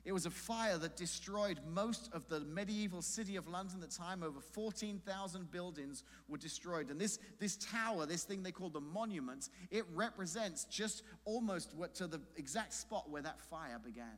It 0.09 0.15
was 0.15 0.25
a 0.25 0.31
fire 0.31 0.79
that 0.79 0.97
destroyed 0.97 1.61
most 1.71 2.09
of 2.15 2.27
the 2.29 2.41
medieval 2.41 3.03
city 3.03 3.37
of 3.37 3.47
London 3.47 3.83
at 3.83 3.91
the 3.91 3.95
time. 3.95 4.23
Over 4.23 4.41
14,000 4.41 5.50
buildings 5.50 6.03
were 6.29 6.38
destroyed. 6.38 6.88
And 6.88 6.99
this, 6.99 7.19
this 7.38 7.59
tower, 7.59 8.07
this 8.07 8.25
thing 8.25 8.43
they 8.43 8.50
call 8.50 8.71
the 8.71 8.81
monument, 8.81 9.50
it 9.71 9.85
represents 9.93 10.65
just 10.65 11.03
almost 11.27 11.75
what, 11.77 11.95
to 11.97 12.07
the 12.07 12.23
exact 12.37 12.73
spot 12.73 13.11
where 13.11 13.21
that 13.21 13.38
fire 13.38 13.79
began. 13.85 14.17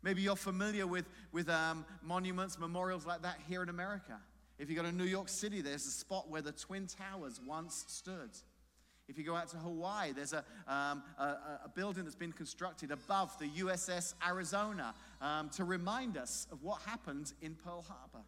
Maybe 0.00 0.22
you're 0.22 0.36
familiar 0.36 0.86
with, 0.86 1.08
with 1.32 1.48
um, 1.48 1.84
monuments, 2.00 2.56
memorials 2.56 3.04
like 3.04 3.22
that 3.22 3.38
here 3.48 3.64
in 3.64 3.68
America. 3.68 4.20
If 4.60 4.70
you 4.70 4.76
go 4.76 4.84
to 4.84 4.92
New 4.92 5.02
York 5.02 5.28
City, 5.28 5.60
there's 5.60 5.86
a 5.86 5.90
spot 5.90 6.30
where 6.30 6.40
the 6.40 6.52
Twin 6.52 6.86
Towers 6.86 7.40
once 7.44 7.84
stood. 7.88 8.30
If 9.12 9.18
you 9.18 9.24
go 9.24 9.36
out 9.36 9.48
to 9.48 9.58
Hawaii, 9.58 10.12
there's 10.12 10.32
a, 10.32 10.42
um, 10.66 11.02
a, 11.18 11.60
a, 11.64 11.70
building 11.74 12.04
that's 12.04 12.16
been 12.16 12.32
constructed 12.32 12.90
above 12.90 13.38
the 13.38 13.46
USS 13.46 14.14
Arizona 14.26 14.94
um, 15.20 15.50
to 15.50 15.64
remind 15.64 16.16
us 16.16 16.46
of 16.50 16.62
what 16.62 16.80
happened 16.80 17.34
in 17.42 17.54
Pearl 17.54 17.84
Harbor. 17.86 18.24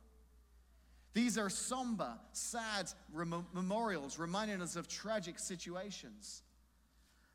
These 1.14 1.38
are 1.38 1.48
somber, 1.48 2.12
sad 2.32 2.90
rem- 3.14 3.46
memorials 3.54 4.18
reminding 4.18 4.60
us 4.60 4.76
of 4.76 4.86
tragic 4.86 5.38
situations. 5.38 6.42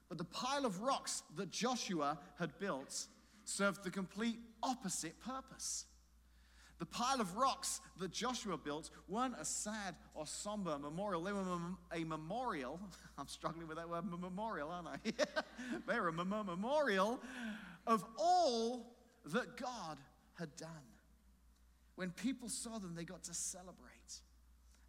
But 0.10 0.20
the 0.20 0.25
pile 0.25 0.68
of 0.68 0.82
rocks 0.82 1.24
that 1.36 1.50
Joshua 1.50 2.20
had 2.38 2.51
built 2.60 3.08
served 3.46 3.84
the 3.84 3.89
complete 3.89 4.38
opposite 4.62 5.20
purpose. 5.22 5.86
The 6.79 6.86
pile 6.86 7.19
of 7.19 7.36
rocks 7.36 7.81
that 8.00 8.12
Joshua 8.12 8.57
built 8.57 8.89
weren't 9.09 9.36
a 9.38 9.43
sad 9.43 9.95
or 10.15 10.25
somber 10.25 10.77
memorial. 10.79 11.21
They 11.21 11.33
were 11.33 11.45
a 11.93 12.05
memorial. 12.05 12.79
I'm 13.17 13.27
struggling 13.27 13.67
with 13.67 13.77
that 13.77 13.89
word 13.89 14.05
memorial, 14.09 14.69
aren't 14.69 14.88
I? 14.88 14.98
they 15.88 16.00
were 16.00 16.07
a 16.07 16.13
memorial 16.13 17.19
of 17.86 18.03
all 18.17 18.95
that 19.25 19.57
God 19.57 19.98
had 20.36 20.55
done. 20.55 20.69
When 21.95 22.12
people 22.12 22.48
saw 22.48 22.79
them, 22.79 22.95
they 22.95 23.03
got 23.03 23.24
to 23.24 23.33
celebrate. 23.33 24.21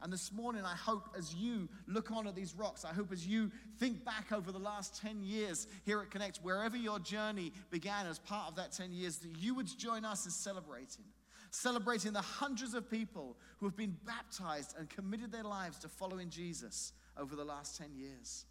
And 0.03 0.13
this 0.13 0.33
morning, 0.33 0.63
I 0.65 0.77
hope 0.77 1.09
as 1.19 1.35
you 1.35 1.69
look 1.89 2.13
on 2.13 2.29
at 2.29 2.37
these 2.37 2.55
rocks, 2.55 2.85
I 2.85 2.95
hope 2.95 3.13
as 3.13 3.27
you 3.27 3.51
think 3.79 4.05
back 4.05 4.33
over 4.33 4.53
the 4.53 4.59
last 4.61 5.03
10 5.03 5.25
years 5.25 5.67
here 5.85 6.01
at 6.01 6.11
Connect, 6.11 6.39
wherever 6.39 6.77
your 6.77 7.01
journey 7.01 7.53
began 7.71 8.07
as 8.07 8.21
part 8.21 8.49
of 8.49 8.57
that 8.57 8.71
10 8.73 8.93
years, 8.93 9.19
that 9.19 9.37
you 9.39 9.55
would 9.57 9.67
join 9.77 10.05
us 10.05 10.25
in 10.25 10.31
celebrating 10.31 11.05
celebrating 11.51 12.13
the 12.13 12.21
hundreds 12.21 12.75
of 12.75 12.91
people 12.91 13.37
who 13.59 13.67
have 13.67 13.77
been 13.77 13.97
baptized 14.05 14.75
and 14.79 14.89
committed 14.89 15.33
their 15.33 15.45
lives 15.45 15.79
to 15.81 15.89
following 15.89 16.31
Jesus 16.31 16.93
over 17.19 17.37
the 17.37 17.45
last 17.45 17.79
10 17.79 17.95
years. 17.95 18.47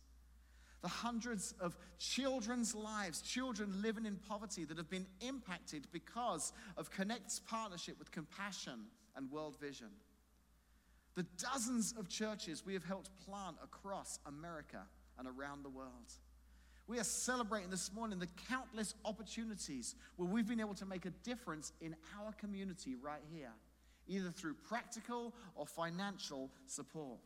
The 0.82 0.88
hundreds 0.88 1.54
of 1.60 1.76
children's 1.98 2.74
lives, 2.74 3.22
children 3.22 3.82
living 3.82 4.06
in 4.06 4.16
poverty 4.16 4.64
that 4.66 4.78
have 4.78 4.90
been 4.90 5.08
impacted 5.20 5.88
because 5.92 6.54
of 6.78 6.90
Connect's 6.90 7.40
partnership 7.40 8.00
with 8.00 8.12
Compassion 8.12 8.86
and 9.16 9.30
World 9.30 9.58
Vision. 9.60 9.90
The 11.16 11.26
dozens 11.38 11.94
of 11.98 12.08
churches 12.08 12.66
we 12.66 12.74
have 12.74 12.86
helped 12.86 13.10
plant 13.26 13.58
across 13.62 14.20
America 14.26 14.84
and 15.18 15.28
around 15.28 15.64
the 15.64 15.70
world. 15.70 16.14
We 16.90 16.98
are 16.98 17.04
celebrating 17.04 17.70
this 17.70 17.94
morning 17.94 18.18
the 18.18 18.28
countless 18.50 18.96
opportunities 19.06 19.94
where 20.16 20.28
we've 20.28 20.48
been 20.48 20.60
able 20.60 20.74
to 20.74 20.88
make 20.88 21.06
a 21.06 21.12
difference 21.24 21.72
in 21.82 21.96
our 22.20 22.34
community 22.34 22.96
right 22.96 23.22
here, 23.32 23.52
either 24.08 24.32
through 24.32 24.56
practical 24.68 25.36
or 25.54 25.68
financial 25.68 26.50
support. 26.66 27.20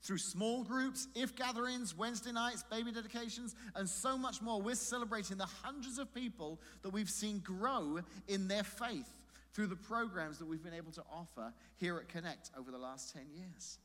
Through 0.00 0.18
small 0.18 0.62
groups, 0.62 1.08
if 1.16 1.34
gatherings, 1.34 1.98
Wednesday 1.98 2.30
nights, 2.30 2.62
baby 2.70 2.92
dedications, 2.92 3.56
and 3.74 3.88
so 3.88 4.16
much 4.16 4.40
more, 4.40 4.62
we're 4.62 4.76
celebrating 4.76 5.38
the 5.38 5.48
hundreds 5.64 5.98
of 5.98 6.14
people 6.14 6.60
that 6.82 6.90
we've 6.90 7.10
seen 7.10 7.40
grow 7.40 7.98
in 8.28 8.46
their 8.46 8.62
faith 8.62 9.12
through 9.52 9.66
the 9.66 9.76
programs 9.76 10.38
that 10.38 10.46
we've 10.46 10.62
been 10.62 10.72
able 10.72 10.92
to 10.92 11.02
offer 11.12 11.52
here 11.78 11.98
at 11.98 12.08
Connect 12.08 12.52
over 12.56 12.70
the 12.70 12.78
last 12.78 13.12
10 13.12 13.24
years. 13.34 13.78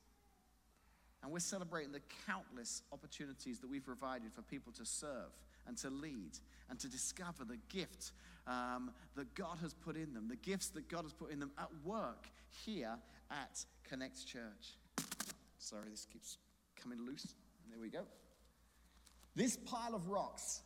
And 1.28 1.34
we're 1.34 1.40
celebrating 1.40 1.92
the 1.92 2.00
countless 2.26 2.84
opportunities 2.94 3.60
that 3.60 3.70
we've 3.70 3.84
provided 3.84 4.32
for 4.32 4.42
people 4.44 4.72
to 4.72 4.86
serve 4.86 5.36
and 5.68 5.76
to 5.80 5.90
lead 5.90 6.40
and 6.70 6.80
to 6.80 6.88
discover 6.88 7.44
the 7.44 7.58
gift 7.68 8.14
um, 8.48 8.92
that 9.18 9.36
God 9.36 9.58
has 9.62 9.74
put 9.74 9.98
in 9.98 10.14
them, 10.14 10.30
the 10.30 10.38
gifts 10.38 10.70
that 10.70 10.88
God 10.88 11.04
has 11.04 11.12
put 11.12 11.30
in 11.30 11.42
them 11.42 11.52
at 11.60 11.68
work 11.84 12.30
here 12.66 12.94
at 13.30 13.66
Connect 13.90 14.26
Church. 14.26 14.78
Sorry, 15.58 15.90
this 15.92 16.08
keeps 16.10 16.38
coming 16.82 17.06
loose. 17.06 17.36
There 17.70 17.82
we 17.82 17.90
go. 17.90 18.06
This 19.36 19.58
pile 19.58 19.96
of 19.96 20.08
rocks 20.08 20.62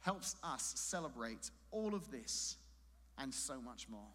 helps 0.00 0.36
us 0.44 0.74
celebrate 0.76 1.50
all 1.70 1.94
of 1.94 2.10
this 2.10 2.58
and 3.16 3.32
so 3.32 3.58
much 3.58 3.88
more. 3.88 4.12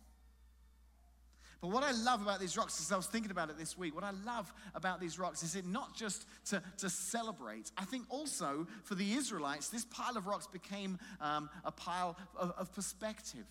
But 1.61 1.71
what 1.71 1.83
I 1.83 1.91
love 1.91 2.21
about 2.21 2.39
these 2.39 2.55
rocks, 2.55 2.79
as 2.79 2.91
I 2.91 2.95
was 2.95 3.07
thinking 3.07 3.31
about 3.31 3.49
it 3.49 3.57
this 3.57 3.77
week, 3.77 3.93
what 3.93 4.05
I 4.05 4.11
love 4.25 4.51
about 4.75 5.01
these 5.01 5.19
rocks 5.19 5.43
is 5.43 5.55
it 5.55 5.65
not 5.65 5.93
just 5.93 6.25
to, 6.45 6.63
to 6.77 6.89
celebrate. 6.89 7.71
I 7.77 7.83
think 7.83 8.05
also 8.09 8.65
for 8.85 8.95
the 8.95 9.13
Israelites, 9.13 9.67
this 9.67 9.83
pile 9.85 10.15
of 10.15 10.25
rocks 10.25 10.47
became 10.47 10.99
um, 11.19 11.49
a 11.65 11.71
pile 11.71 12.17
of, 12.37 12.53
of 12.57 12.73
perspective. 12.73 13.45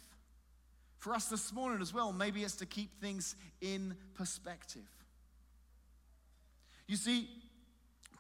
For 0.97 1.12
us 1.12 1.27
this 1.27 1.53
morning 1.53 1.83
as 1.83 1.93
well, 1.93 2.12
maybe 2.12 2.43
it's 2.43 2.57
to 2.57 2.67
keep 2.67 2.99
things 3.00 3.37
in 3.61 3.95
perspective. 4.15 4.88
You 6.87 6.97
see, 6.97 7.29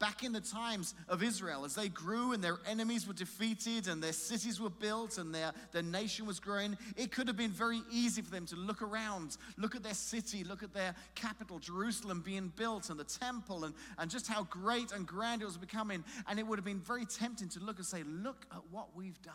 Back 0.00 0.22
in 0.22 0.32
the 0.32 0.40
times 0.40 0.94
of 1.08 1.22
Israel, 1.24 1.64
as 1.64 1.74
they 1.74 1.88
grew 1.88 2.32
and 2.32 2.42
their 2.42 2.58
enemies 2.66 3.06
were 3.06 3.14
defeated 3.14 3.88
and 3.88 4.00
their 4.00 4.12
cities 4.12 4.60
were 4.60 4.70
built 4.70 5.18
and 5.18 5.34
their, 5.34 5.52
their 5.72 5.82
nation 5.82 6.24
was 6.24 6.38
growing, 6.38 6.78
it 6.96 7.10
could 7.10 7.26
have 7.26 7.36
been 7.36 7.50
very 7.50 7.82
easy 7.90 8.22
for 8.22 8.30
them 8.30 8.46
to 8.46 8.56
look 8.56 8.80
around, 8.80 9.36
look 9.56 9.74
at 9.74 9.82
their 9.82 9.94
city, 9.94 10.44
look 10.44 10.62
at 10.62 10.72
their 10.72 10.94
capital, 11.16 11.58
Jerusalem, 11.58 12.22
being 12.24 12.52
built 12.54 12.90
and 12.90 12.98
the 12.98 13.04
temple 13.04 13.64
and, 13.64 13.74
and 13.98 14.08
just 14.08 14.28
how 14.28 14.44
great 14.44 14.92
and 14.92 15.04
grand 15.04 15.42
it 15.42 15.46
was 15.46 15.58
becoming. 15.58 16.04
And 16.28 16.38
it 16.38 16.46
would 16.46 16.58
have 16.58 16.66
been 16.66 16.80
very 16.80 17.04
tempting 17.04 17.48
to 17.50 17.60
look 17.60 17.78
and 17.78 17.86
say, 17.86 18.04
Look 18.04 18.46
at 18.52 18.62
what 18.70 18.94
we've 18.94 19.20
done. 19.22 19.34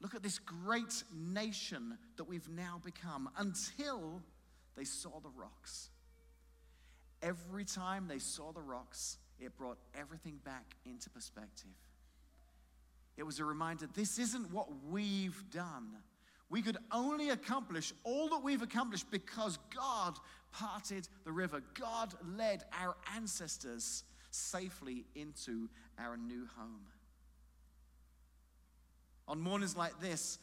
Look 0.00 0.14
at 0.14 0.22
this 0.22 0.38
great 0.38 1.02
nation 1.12 1.98
that 2.16 2.24
we've 2.24 2.48
now 2.48 2.80
become 2.84 3.30
until 3.38 4.22
they 4.76 4.84
saw 4.84 5.20
the 5.20 5.30
rocks. 5.30 5.90
Every 7.22 7.64
time 7.64 8.08
they 8.08 8.18
saw 8.18 8.52
the 8.52 8.60
rocks, 8.60 9.18
it 9.38 9.56
brought 9.56 9.78
everything 9.98 10.38
back 10.44 10.76
into 10.84 11.10
perspective. 11.10 11.70
It 13.16 13.24
was 13.24 13.40
a 13.40 13.44
reminder 13.44 13.86
this 13.94 14.18
isn't 14.18 14.52
what 14.52 14.68
we've 14.90 15.42
done. 15.50 15.88
We 16.48 16.62
could 16.62 16.76
only 16.92 17.30
accomplish 17.30 17.92
all 18.04 18.28
that 18.28 18.42
we've 18.42 18.62
accomplished 18.62 19.10
because 19.10 19.58
God 19.74 20.16
parted 20.52 21.08
the 21.24 21.32
river. 21.32 21.62
God 21.74 22.14
led 22.36 22.64
our 22.72 22.96
ancestors 23.16 24.04
safely 24.30 25.04
into 25.14 25.68
our 25.98 26.16
new 26.16 26.46
home. 26.56 26.86
On 29.28 29.40
mornings 29.40 29.76
like 29.76 29.98
this, 30.00 30.38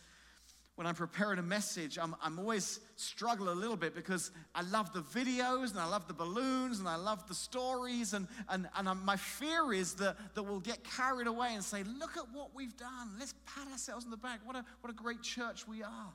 when 0.75 0.88
I'm 0.88 0.96
preparing 0.96 1.38
a 1.38 1.44
message, 1.44 2.00
I'm, 2.01 2.15
I'm 2.22 2.39
always 2.39 2.80
struggle 2.96 3.50
a 3.50 3.53
little 3.53 3.75
bit 3.75 3.94
because 3.94 4.32
I 4.56 4.63
love 4.63 4.92
the 4.92 5.01
videos 5.01 5.70
and 5.72 5.80
I 5.80 5.86
love 5.86 6.08
the 6.08 6.15
balloons 6.15 6.80
and 6.80 6.88
I 6.88 6.96
love 6.96 7.27
the 7.27 7.36
stories. 7.36 8.13
And, 8.13 8.27
and, 8.50 8.68
and 8.75 9.06
my 9.06 9.15
fear 9.15 9.72
is 9.72 9.94
that, 9.96 10.18
that 10.34 10.42
we'll 10.42 10.60
get 10.60 10.84
carried 10.84 11.27
away 11.27 11.53
and 11.53 11.63
say, 11.63 11.84
look 11.84 12.18
at 12.18 12.24
what 12.34 12.56
we've 12.56 12.75
done. 12.75 13.12
Let's 13.20 13.36
pat 13.46 13.68
ourselves 13.72 14.06
on 14.06 14.12
the 14.12 14.18
back. 14.18 14.39
What 14.46 14.56
a, 14.56 14.65
what 14.82 14.89
a 14.92 14.96
great 14.96 15.22
church 15.22 15.68
we 15.68 15.84
are. 15.84 16.13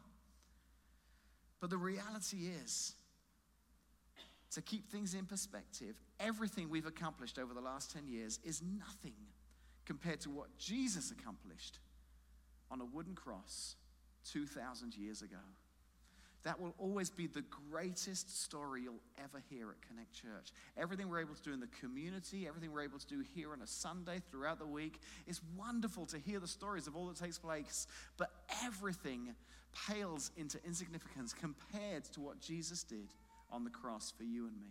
But 1.60 1.70
the 1.70 1.78
reality 1.78 2.48
is, 2.64 2.94
to 4.52 4.62
keep 4.62 4.90
things 4.90 5.14
in 5.14 5.24
perspective, 5.26 5.94
everything 6.18 6.68
we've 6.68 6.86
accomplished 6.86 7.38
over 7.38 7.54
the 7.54 7.60
last 7.60 7.92
10 7.92 8.08
years 8.08 8.40
is 8.44 8.60
nothing 8.62 9.14
compared 9.84 10.20
to 10.22 10.30
what 10.30 10.56
Jesus 10.58 11.12
accomplished 11.12 11.78
on 12.70 12.80
a 12.80 12.84
wooden 12.84 13.14
cross 13.14 13.76
2,000 14.32 14.96
years 14.96 15.22
ago. 15.22 15.36
That 16.44 16.60
will 16.60 16.74
always 16.78 17.10
be 17.10 17.26
the 17.26 17.44
greatest 17.70 18.42
story 18.42 18.82
you'll 18.82 19.02
ever 19.22 19.42
hear 19.50 19.70
at 19.70 19.82
Connect 19.88 20.12
Church. 20.14 20.52
Everything 20.76 21.08
we're 21.08 21.20
able 21.20 21.34
to 21.34 21.42
do 21.42 21.52
in 21.52 21.60
the 21.60 21.68
community, 21.80 22.46
everything 22.46 22.72
we're 22.72 22.82
able 22.82 22.98
to 22.98 23.06
do 23.06 23.24
here 23.34 23.52
on 23.52 23.60
a 23.60 23.66
Sunday 23.66 24.22
throughout 24.30 24.58
the 24.58 24.66
week, 24.66 25.00
it's 25.26 25.40
wonderful 25.56 26.06
to 26.06 26.18
hear 26.18 26.38
the 26.38 26.46
stories 26.46 26.86
of 26.86 26.94
all 26.94 27.06
that 27.08 27.16
takes 27.16 27.38
place, 27.38 27.86
but 28.16 28.30
everything 28.64 29.34
pales 29.88 30.30
into 30.36 30.58
insignificance 30.64 31.34
compared 31.34 32.04
to 32.04 32.20
what 32.20 32.40
Jesus 32.40 32.84
did 32.84 33.08
on 33.50 33.64
the 33.64 33.70
cross 33.70 34.12
for 34.16 34.24
you 34.24 34.46
and 34.46 34.58
me. 34.60 34.68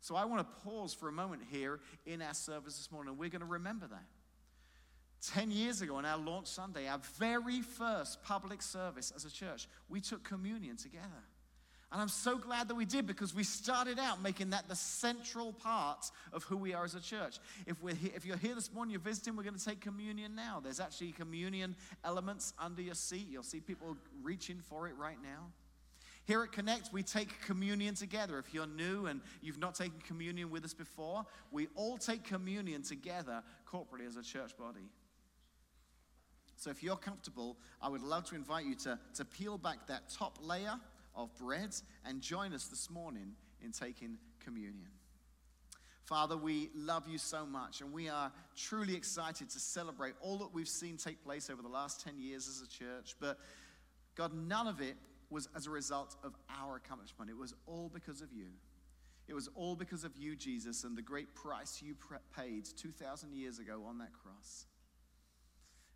So 0.00 0.16
I 0.16 0.24
want 0.24 0.40
to 0.40 0.62
pause 0.62 0.94
for 0.94 1.08
a 1.08 1.12
moment 1.12 1.42
here 1.50 1.80
in 2.06 2.22
our 2.22 2.34
service 2.34 2.78
this 2.78 2.90
morning. 2.90 3.10
And 3.10 3.18
we're 3.18 3.28
going 3.28 3.40
to 3.40 3.46
remember 3.46 3.86
that. 3.88 4.04
10 5.20 5.50
years 5.50 5.82
ago 5.82 5.96
on 5.96 6.04
our 6.04 6.18
launch 6.18 6.46
Sunday, 6.46 6.88
our 6.88 7.00
very 7.18 7.60
first 7.60 8.22
public 8.22 8.62
service 8.62 9.12
as 9.14 9.24
a 9.24 9.30
church, 9.30 9.68
we 9.88 10.00
took 10.00 10.24
communion 10.24 10.76
together. 10.76 11.24
And 11.92 12.00
I'm 12.00 12.08
so 12.08 12.38
glad 12.38 12.68
that 12.68 12.76
we 12.76 12.84
did 12.84 13.04
because 13.06 13.34
we 13.34 13.42
started 13.42 13.98
out 13.98 14.22
making 14.22 14.50
that 14.50 14.68
the 14.68 14.76
central 14.76 15.52
part 15.52 16.08
of 16.32 16.44
who 16.44 16.56
we 16.56 16.72
are 16.72 16.84
as 16.84 16.94
a 16.94 17.00
church. 17.00 17.38
If, 17.66 17.82
we're 17.82 17.96
here, 17.96 18.12
if 18.14 18.24
you're 18.24 18.36
here 18.36 18.54
this 18.54 18.72
morning, 18.72 18.92
you're 18.92 19.00
visiting, 19.00 19.34
we're 19.34 19.42
going 19.42 19.58
to 19.58 19.64
take 19.64 19.80
communion 19.80 20.36
now. 20.36 20.60
There's 20.62 20.78
actually 20.78 21.10
communion 21.12 21.74
elements 22.04 22.54
under 22.60 22.80
your 22.80 22.94
seat. 22.94 23.26
You'll 23.28 23.42
see 23.42 23.58
people 23.58 23.96
reaching 24.22 24.60
for 24.68 24.86
it 24.86 24.96
right 24.96 25.18
now. 25.20 25.48
Here 26.26 26.44
at 26.44 26.52
Connect, 26.52 26.92
we 26.92 27.02
take 27.02 27.40
communion 27.40 27.96
together. 27.96 28.38
If 28.38 28.54
you're 28.54 28.68
new 28.68 29.06
and 29.06 29.20
you've 29.42 29.58
not 29.58 29.74
taken 29.74 29.98
communion 30.06 30.48
with 30.50 30.64
us 30.64 30.74
before, 30.74 31.26
we 31.50 31.66
all 31.74 31.98
take 31.98 32.22
communion 32.22 32.82
together 32.82 33.42
corporately 33.68 34.06
as 34.06 34.16
a 34.16 34.22
church 34.22 34.56
body. 34.56 34.88
So 36.60 36.68
if 36.68 36.82
you're 36.82 36.96
comfortable, 36.96 37.56
I 37.80 37.88
would 37.88 38.02
love 38.02 38.26
to 38.26 38.34
invite 38.34 38.66
you 38.66 38.74
to, 38.74 38.98
to 39.14 39.24
peel 39.24 39.56
back 39.56 39.86
that 39.86 40.10
top 40.10 40.36
layer 40.42 40.74
of 41.14 41.34
bread 41.38 41.74
and 42.04 42.20
join 42.20 42.52
us 42.52 42.66
this 42.66 42.90
morning 42.90 43.32
in 43.64 43.72
taking 43.72 44.18
communion. 44.44 44.90
Father, 46.04 46.36
we 46.36 46.68
love 46.74 47.08
you 47.08 47.16
so 47.16 47.46
much, 47.46 47.80
and 47.80 47.94
we 47.94 48.10
are 48.10 48.30
truly 48.54 48.94
excited 48.94 49.48
to 49.48 49.58
celebrate 49.58 50.12
all 50.20 50.36
that 50.36 50.52
we've 50.52 50.68
seen 50.68 50.98
take 50.98 51.24
place 51.24 51.48
over 51.48 51.62
the 51.62 51.68
last 51.68 52.04
10 52.04 52.18
years 52.18 52.46
as 52.46 52.60
a 52.60 52.68
church. 52.68 53.16
But 53.18 53.38
God, 54.14 54.34
none 54.34 54.66
of 54.66 54.82
it 54.82 54.96
was 55.30 55.48
as 55.56 55.66
a 55.66 55.70
result 55.70 56.16
of 56.22 56.34
our 56.60 56.76
accomplishment, 56.76 57.30
it 57.30 57.38
was 57.38 57.54
all 57.66 57.90
because 57.90 58.20
of 58.20 58.34
you. 58.34 58.48
It 59.28 59.34
was 59.34 59.48
all 59.54 59.76
because 59.76 60.04
of 60.04 60.14
you, 60.14 60.36
Jesus, 60.36 60.84
and 60.84 60.94
the 60.94 61.00
great 61.00 61.34
price 61.34 61.80
you 61.82 61.94
paid 62.36 62.66
2,000 62.76 63.32
years 63.32 63.58
ago 63.58 63.82
on 63.88 63.96
that 63.96 64.12
cross. 64.12 64.66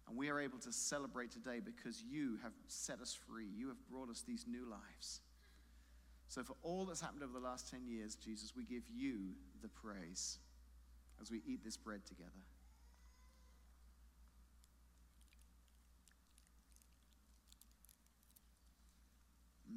And 0.08 0.16
we 0.16 0.28
are 0.28 0.38
able 0.38 0.58
to 0.58 0.72
celebrate 0.72 1.30
today 1.30 1.60
because 1.64 2.02
you 2.02 2.38
have 2.42 2.52
set 2.68 3.00
us 3.00 3.16
free. 3.28 3.48
You 3.56 3.68
have 3.68 3.88
brought 3.90 4.10
us 4.10 4.22
these 4.26 4.44
new 4.46 4.68
lives. 4.68 5.20
So, 6.28 6.42
for 6.42 6.56
all 6.62 6.84
that's 6.84 7.00
happened 7.00 7.22
over 7.22 7.32
the 7.32 7.44
last 7.44 7.70
10 7.70 7.86
years, 7.86 8.16
Jesus, 8.16 8.54
we 8.56 8.64
give 8.64 8.82
you 8.92 9.34
the 9.62 9.68
praise 9.68 10.38
as 11.20 11.30
we 11.30 11.42
eat 11.46 11.64
this 11.64 11.76
bread 11.76 12.04
together. 12.04 12.30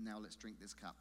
Now, 0.04 0.20
let's 0.20 0.36
drink 0.36 0.60
this 0.60 0.74
cup. 0.74 0.96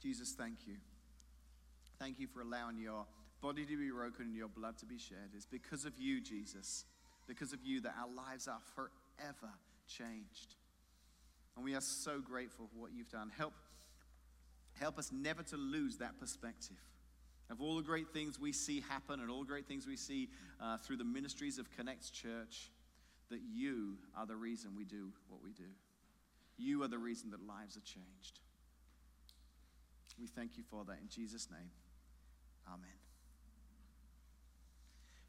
Jesus, 0.00 0.32
thank 0.32 0.66
you. 0.66 0.76
Thank 1.98 2.18
you 2.18 2.26
for 2.26 2.40
allowing 2.40 2.78
your 2.78 3.06
body 3.42 3.66
to 3.66 3.76
be 3.76 3.90
broken 3.90 4.26
and 4.26 4.36
your 4.36 4.48
blood 4.48 4.78
to 4.78 4.86
be 4.86 4.98
shed. 4.98 5.30
It's 5.34 5.46
because 5.46 5.84
of 5.84 5.98
you, 5.98 6.20
Jesus, 6.20 6.84
because 7.26 7.52
of 7.52 7.58
you 7.64 7.80
that 7.82 7.94
our 8.00 8.08
lives 8.14 8.48
are 8.48 8.60
forever 8.74 9.52
changed. 9.88 10.54
And 11.56 11.64
we 11.64 11.74
are 11.74 11.80
so 11.80 12.20
grateful 12.20 12.68
for 12.72 12.80
what 12.80 12.92
you've 12.96 13.10
done. 13.10 13.30
Help, 13.36 13.52
help 14.80 14.98
us 14.98 15.10
never 15.12 15.42
to 15.42 15.56
lose 15.56 15.98
that 15.98 16.18
perspective 16.18 16.78
of 17.50 17.60
all 17.60 17.76
the 17.76 17.82
great 17.82 18.08
things 18.14 18.40
we 18.40 18.52
see 18.52 18.82
happen 18.88 19.20
and 19.20 19.30
all 19.30 19.40
the 19.40 19.46
great 19.46 19.66
things 19.66 19.86
we 19.86 19.96
see 19.96 20.30
uh, 20.60 20.78
through 20.78 20.96
the 20.96 21.04
ministries 21.04 21.58
of 21.58 21.70
Connect 21.76 22.12
Church, 22.12 22.70
that 23.28 23.40
you 23.52 23.98
are 24.16 24.24
the 24.24 24.36
reason 24.36 24.70
we 24.76 24.84
do 24.84 25.08
what 25.28 25.42
we 25.42 25.52
do. 25.52 25.68
You 26.56 26.82
are 26.82 26.88
the 26.88 26.98
reason 26.98 27.30
that 27.30 27.46
lives 27.46 27.76
are 27.76 27.80
changed. 27.80 28.40
We 30.18 30.26
thank 30.26 30.56
you 30.56 30.62
for 30.62 30.84
that 30.84 30.98
in 31.02 31.08
Jesus' 31.08 31.48
name. 31.50 31.70
Amen. 32.66 33.11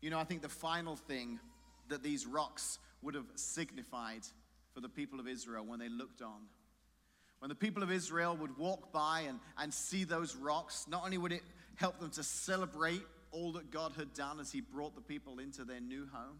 You 0.03 0.09
know, 0.09 0.19
I 0.19 0.25
think 0.25 0.41
the 0.41 0.49
final 0.49 0.97
thing 0.97 1.39
that 1.87 2.03
these 2.03 2.27
rocks 2.27 2.77
would 3.03 3.15
have 3.15 3.23
signified 3.35 4.23
for 4.73 4.81
the 4.81 4.89
people 4.89 5.17
of 5.17 5.29
Israel 5.29 5.65
when 5.65 5.79
they 5.79 5.87
looked 5.87 6.21
on. 6.21 6.41
When 7.39 7.47
the 7.47 7.55
people 7.55 7.83
of 7.83 7.89
Israel 7.89 8.35
would 8.35 8.57
walk 8.57 8.91
by 8.91 9.21
and, 9.29 9.39
and 9.57 9.73
see 9.73 10.03
those 10.03 10.35
rocks, 10.35 10.87
not 10.89 11.05
only 11.05 11.17
would 11.17 11.31
it 11.31 11.43
help 11.75 12.01
them 12.01 12.09
to 12.11 12.23
celebrate 12.23 13.03
all 13.31 13.53
that 13.53 13.71
God 13.71 13.93
had 13.95 14.13
done 14.13 14.41
as 14.41 14.51
He 14.51 14.59
brought 14.59 14.93
the 14.93 15.01
people 15.01 15.39
into 15.39 15.63
their 15.63 15.79
new 15.79 16.05
home, 16.11 16.37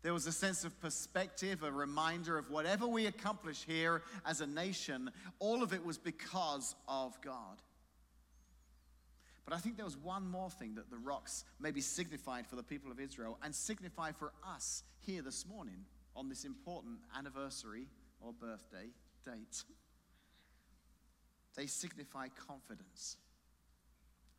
there 0.00 0.14
was 0.14 0.26
a 0.26 0.32
sense 0.32 0.64
of 0.64 0.80
perspective, 0.80 1.62
a 1.62 1.70
reminder 1.70 2.38
of 2.38 2.50
whatever 2.50 2.86
we 2.86 3.04
accomplish 3.04 3.64
here 3.66 4.02
as 4.24 4.40
a 4.40 4.46
nation, 4.46 5.10
all 5.40 5.62
of 5.62 5.74
it 5.74 5.84
was 5.84 5.98
because 5.98 6.74
of 6.88 7.20
God. 7.20 7.60
But 9.44 9.54
I 9.54 9.58
think 9.58 9.76
there 9.76 9.84
was 9.84 9.96
one 9.96 10.26
more 10.28 10.50
thing 10.50 10.76
that 10.76 10.90
the 10.90 10.98
rocks 10.98 11.44
maybe 11.60 11.80
signified 11.80 12.46
for 12.46 12.56
the 12.56 12.62
people 12.62 12.92
of 12.92 13.00
Israel 13.00 13.38
and 13.42 13.54
signify 13.54 14.12
for 14.12 14.32
us 14.46 14.84
here 15.00 15.22
this 15.22 15.46
morning 15.46 15.84
on 16.14 16.28
this 16.28 16.44
important 16.44 16.98
anniversary 17.16 17.88
or 18.20 18.32
birthday 18.32 18.88
date. 19.24 19.64
They 21.56 21.66
signify 21.66 22.28
confidence. 22.28 23.16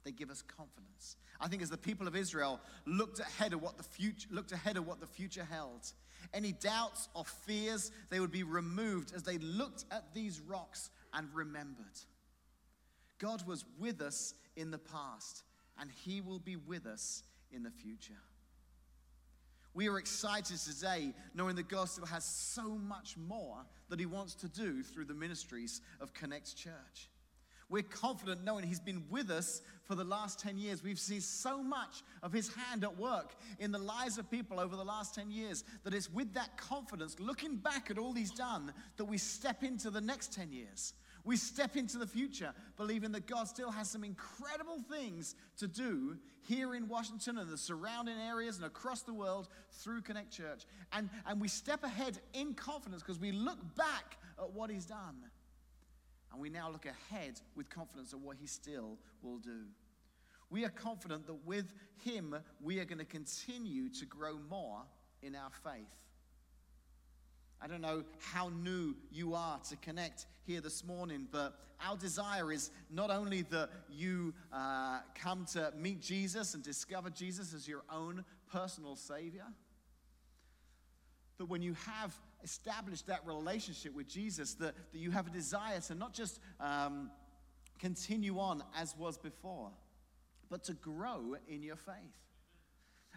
They 0.04 0.12
give 0.12 0.30
us 0.30 0.42
confidence. 0.42 1.16
I 1.40 1.48
think 1.48 1.62
as 1.62 1.70
the 1.70 1.78
people 1.78 2.08
of 2.08 2.16
Israel 2.16 2.60
looked 2.86 3.20
ahead 3.20 3.54
of 3.54 3.62
what 3.62 3.78
the 3.78 3.84
future 3.84 4.28
looked 4.32 4.52
ahead 4.52 4.78
of 4.78 4.86
what 4.86 5.00
the 5.00 5.08
future 5.08 5.46
held, 5.50 5.92
any 6.34 6.52
doubts 6.52 7.10
or 7.14 7.24
fears 7.26 7.92
they 8.10 8.20
would 8.20 8.32
be 8.32 8.44
removed 8.44 9.14
as 9.16 9.24
they 9.24 9.38
looked 9.38 9.86
at 9.92 10.14
these 10.14 10.42
rocks 10.42 10.90
and 11.14 11.28
remembered. 11.34 12.00
God 13.20 13.46
was 13.48 13.66
with 13.80 14.02
us 14.02 14.34
in 14.56 14.72
the 14.72 14.78
past, 14.78 15.44
and 15.80 15.90
He 15.92 16.22
will 16.22 16.40
be 16.40 16.56
with 16.56 16.86
us 16.86 17.24
in 17.52 17.64
the 17.64 17.72
future. 17.72 18.14
We 19.76 19.90
are 19.90 19.98
excited 19.98 20.58
today 20.58 21.14
knowing 21.34 21.56
that 21.56 21.68
God 21.68 21.90
still 21.90 22.06
has 22.06 22.24
so 22.24 22.70
much 22.70 23.18
more 23.18 23.66
that 23.90 24.00
He 24.00 24.06
wants 24.06 24.36
to 24.36 24.50
do 24.50 24.84
through 24.84 25.06
the 25.06 25.16
ministries 25.16 25.82
of 26.00 26.14
Connect 26.14 26.56
Church. 26.56 27.10
We're 27.70 27.82
confident 27.82 28.44
knowing 28.44 28.66
He's 28.66 28.80
been 28.80 29.04
with 29.10 29.32
us 29.32 29.64
for 29.84 29.96
the 29.96 30.04
last 30.04 30.40
10 30.40 30.58
years. 30.58 30.84
We've 30.84 31.00
seen 31.00 31.22
so 31.22 31.64
much 31.64 32.04
of 32.22 32.32
His 32.32 32.54
hand 32.54 32.84
at 32.84 32.98
work 33.00 33.36
in 33.58 33.72
the 33.72 33.80
lives 33.80 34.20
of 34.20 34.30
people 34.30 34.60
over 34.60 34.76
the 34.76 34.84
last 34.84 35.16
10 35.16 35.32
years 35.32 35.64
that 35.84 35.94
it's 35.94 36.12
with 36.12 36.34
that 36.36 36.56
confidence, 36.56 37.20
looking 37.20 37.56
back 37.56 37.90
at 37.90 37.98
all 37.98 38.14
He's 38.14 38.32
done, 38.32 38.74
that 38.98 39.06
we 39.06 39.18
step 39.18 39.64
into 39.64 39.90
the 39.90 40.02
next 40.02 40.34
10 40.34 40.52
years 40.52 40.94
we 41.26 41.38
step 41.38 41.78
into 41.78 41.98
the 41.98 42.08
future 42.08 42.54
believing 42.76 43.12
that 43.14 43.28
God 43.28 43.48
still 43.48 43.72
has 43.72 43.90
some 43.90 44.04
incredible 44.04 44.80
things 44.90 45.36
to 45.58 45.68
do 45.68 46.18
here 46.42 46.76
in 46.76 46.88
Washington 46.88 47.38
and 47.38 47.50
the 47.50 47.58
surrounding 47.58 48.18
areas 48.18 48.58
and 48.58 48.66
across 48.66 49.04
the 49.04 49.14
world 49.14 49.48
through 49.72 50.02
Connect 50.02 50.32
Church. 50.32 50.66
And, 50.92 51.10
and 51.26 51.40
we 51.40 51.48
step 51.48 51.84
ahead 51.84 52.20
in 52.34 52.54
confidence 52.54 53.02
because 53.02 53.20
we 53.20 53.32
look 53.32 53.60
back 53.76 54.18
at 54.38 54.52
what 54.52 54.70
He's 54.70 54.86
done. 54.86 55.16
And 56.32 56.42
we 56.42 56.50
now 56.50 56.70
look 56.70 56.86
ahead 56.86 57.40
with 57.56 57.70
confidence 57.70 58.12
at 58.12 58.20
what 58.20 58.36
He 58.40 58.48
still 58.48 58.98
will 59.22 59.38
do. 59.38 59.62
We 60.50 60.66
are 60.66 60.70
confident 60.70 61.26
that 61.28 61.46
with 61.46 61.74
Him, 62.04 62.36
we 62.62 62.80
are 62.80 62.86
going 62.86 63.00
to 63.00 63.06
continue 63.06 63.88
to 63.90 64.06
grow 64.06 64.38
more 64.50 64.82
in 65.22 65.36
our 65.36 65.52
faith. 65.64 65.96
I 67.64 67.68
don't 67.68 67.80
know 67.80 68.04
how 68.20 68.50
new 68.50 68.94
you 69.10 69.36
are 69.36 69.58
to 69.70 69.78
connect 69.78 70.26
here 70.46 70.60
this 70.60 70.84
morning, 70.84 71.30
but 71.32 71.58
our 71.88 71.96
desire 71.96 72.52
is 72.52 72.72
not 72.90 73.10
only 73.10 73.44
that 73.44 73.70
you 73.90 74.34
uh, 74.52 75.00
come 75.16 75.46
to 75.54 75.72
meet 75.78 76.02
Jesus 76.02 76.56
and 76.56 76.62
discover 76.62 77.10
Jesus 77.10 77.54
as 77.54 77.66
your 77.66 77.84
own 77.90 78.26
personal 78.52 78.98
Savior, 78.98 79.46
that 81.38 81.46
when 81.46 81.62
you 81.62 81.74
have 81.86 82.14
established 82.44 83.08
that 83.08 83.26
relationship 83.26 83.96
with 83.96 84.10
Jesus, 84.10 84.56
that, 84.56 84.76
that 84.92 85.00
you 85.00 85.12
have 85.12 85.28
a 85.28 85.32
desire 85.32 85.80
to 85.80 85.96
not 85.96 86.14
just 86.14 86.42
um, 86.60 87.12
continue 87.80 88.40
on 88.40 88.62
as 88.78 88.94
was 88.98 89.18
before, 89.18 89.72
but 90.50 90.66
to 90.66 90.74
grow 90.74 91.38
in 91.48 91.64
your 91.64 91.78
faith. 91.78 91.96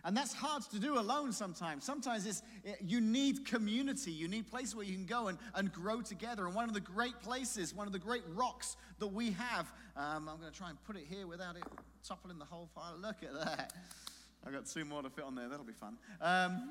And 0.05 0.17
that's 0.17 0.33
hard 0.33 0.63
to 0.71 0.79
do 0.79 0.99
alone 0.99 1.33
sometimes. 1.33 1.85
Sometimes 1.85 2.27
it's, 2.27 2.43
it, 2.65 2.79
you 2.81 3.01
need 3.01 3.45
community. 3.45 4.13
You 4.13 4.29
need 4.29 4.47
places 4.47 4.77
where 4.77 4.87
you 4.87 4.95
can 4.95 5.07
go 5.07 5.29
and, 5.29 5.39
and 5.55 5.73
grow 5.73 6.01
together. 6.01 6.47
And 6.47 6.55
one 6.55 6.69
of 6.69 6.75
the 6.75 6.81
great 6.81 7.21
places, 7.23 7.75
one 7.75 7.87
of 7.87 7.93
the 7.93 7.99
great 7.99 8.23
rocks 8.35 8.77
that 8.99 9.09
we 9.09 9.33
have, 9.33 9.67
um, 9.97 10.29
I'm 10.29 10.39
going 10.39 10.53
to 10.53 10.57
try 10.57 10.71
and 10.71 10.83
put 10.85 10.97
it 10.97 11.05
here 11.09 11.27
without 11.27 11.57
it 11.57 11.65
toppling 12.07 12.39
the 12.39 12.45
whole 12.45 12.69
file. 12.75 12.95
Look 13.01 13.17
at 13.23 13.35
that. 13.35 13.73
I've 14.47 14.53
got 14.53 14.67
two 14.67 14.85
more 14.85 15.03
to 15.03 15.11
fit 15.11 15.25
on 15.25 15.35
there. 15.35 15.49
That'll 15.49 15.65
be 15.65 15.73
fun. 15.73 15.97
Um, 16.21 16.71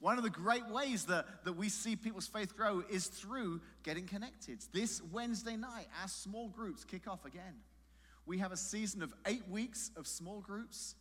one 0.00 0.16
of 0.16 0.24
the 0.24 0.30
great 0.30 0.66
ways 0.68 1.04
that, 1.06 1.44
that 1.44 1.54
we 1.54 1.68
see 1.68 1.96
people's 1.96 2.26
faith 2.26 2.56
grow 2.56 2.82
is 2.90 3.06
through 3.06 3.60
getting 3.82 4.06
connected. 4.06 4.58
This 4.72 5.02
Wednesday 5.12 5.56
night, 5.56 5.86
our 6.02 6.08
small 6.08 6.48
groups 6.48 6.84
kick 6.84 7.08
off 7.08 7.24
again. 7.24 7.60
We 8.26 8.38
have 8.38 8.52
a 8.52 8.56
season 8.56 9.02
of 9.02 9.12
eight 9.26 9.46
weeks 9.48 9.90
of 9.96 10.06
small 10.06 10.40
groups. 10.40 10.94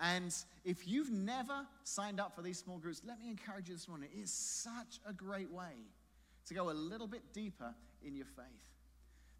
And 0.00 0.34
if 0.64 0.86
you've 0.86 1.10
never 1.10 1.66
signed 1.82 2.20
up 2.20 2.36
for 2.36 2.42
these 2.42 2.58
small 2.58 2.78
groups, 2.78 3.02
let 3.04 3.18
me 3.18 3.28
encourage 3.28 3.68
you 3.68 3.74
this 3.74 3.88
morning. 3.88 4.08
It 4.14 4.20
is 4.20 4.32
such 4.32 5.00
a 5.08 5.12
great 5.12 5.50
way 5.50 5.72
to 6.46 6.54
go 6.54 6.70
a 6.70 6.72
little 6.72 7.08
bit 7.08 7.32
deeper 7.32 7.74
in 8.04 8.14
your 8.14 8.26
faith, 8.26 8.46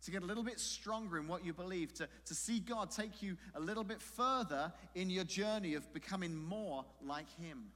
to 0.05 0.11
get 0.11 0.23
a 0.23 0.27
little 0.27 0.43
bit 0.43 0.59
stronger 0.59 1.17
in 1.19 1.29
what 1.29 1.45
you 1.45 1.53
believe, 1.53 1.95
to, 1.95 2.09
to 2.27 2.35
see 2.35 2.59
God 2.59 2.91
take 2.91 3.23
you 3.23 3.37
a 3.55 3.61
little 3.61 3.85
bit 3.85 4.03
further 4.03 4.73
in 4.95 5.11
your 5.11 5.25
journey 5.25 5.75
of 5.75 5.93
becoming 5.93 6.35
more 6.35 6.85
like 7.03 7.29
Him. 7.41 7.67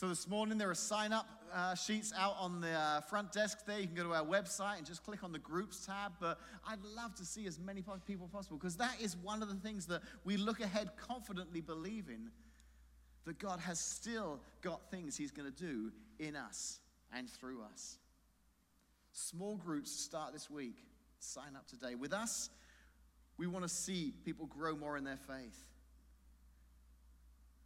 So 0.00 0.08
this 0.08 0.26
morning 0.26 0.56
there 0.56 0.70
are 0.70 0.74
sign 0.74 1.12
up 1.12 1.28
uh, 1.52 1.74
sheets 1.74 2.10
out 2.16 2.34
on 2.38 2.62
the 2.62 2.70
uh, 2.70 3.02
front 3.02 3.32
desk 3.32 3.66
there. 3.66 3.78
You 3.78 3.86
can 3.86 3.94
go 3.94 4.04
to 4.04 4.14
our 4.14 4.24
website 4.24 4.78
and 4.78 4.86
just 4.86 5.04
click 5.04 5.22
on 5.22 5.30
the 5.30 5.38
groups 5.38 5.84
tab. 5.84 6.12
But 6.18 6.38
I'd 6.66 6.82
love 6.96 7.14
to 7.16 7.24
see 7.26 7.46
as 7.46 7.58
many 7.58 7.84
people 8.06 8.26
possible 8.32 8.56
because 8.56 8.78
that 8.78 8.94
is 8.98 9.14
one 9.18 9.42
of 9.42 9.50
the 9.50 9.56
things 9.56 9.84
that 9.88 10.00
we 10.24 10.38
look 10.38 10.60
ahead 10.60 10.88
confidently 10.96 11.60
believing 11.60 12.30
that 13.26 13.38
God 13.38 13.60
has 13.60 13.78
still 13.78 14.40
got 14.62 14.90
things 14.90 15.18
He's 15.18 15.32
going 15.32 15.52
to 15.52 15.54
do 15.54 15.92
in 16.18 16.34
us 16.34 16.78
and 17.14 17.28
through 17.28 17.60
us. 17.60 17.98
Small 19.12 19.56
groups 19.56 19.90
start 19.90 20.32
this 20.32 20.48
week. 20.48 20.78
Sign 21.18 21.54
up 21.54 21.66
today. 21.68 21.94
With 21.94 22.14
us, 22.14 22.48
we 23.36 23.46
want 23.46 23.66
to 23.66 23.68
see 23.68 24.14
people 24.24 24.46
grow 24.46 24.74
more 24.74 24.96
in 24.96 25.04
their 25.04 25.18
faith. 25.18 25.60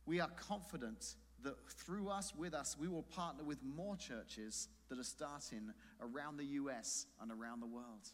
We 0.04 0.18
are 0.18 0.30
confident 0.48 1.14
that 1.44 1.56
through 1.68 2.08
us, 2.08 2.34
with 2.36 2.54
us, 2.54 2.76
we 2.78 2.88
will 2.88 3.02
partner 3.02 3.44
with 3.44 3.58
more 3.62 3.96
churches 3.96 4.68
that 4.88 4.98
are 4.98 5.04
starting 5.04 5.72
around 6.00 6.36
the 6.36 6.44
US 6.44 7.06
and 7.20 7.30
around 7.30 7.60
the 7.60 7.66
world. 7.66 8.10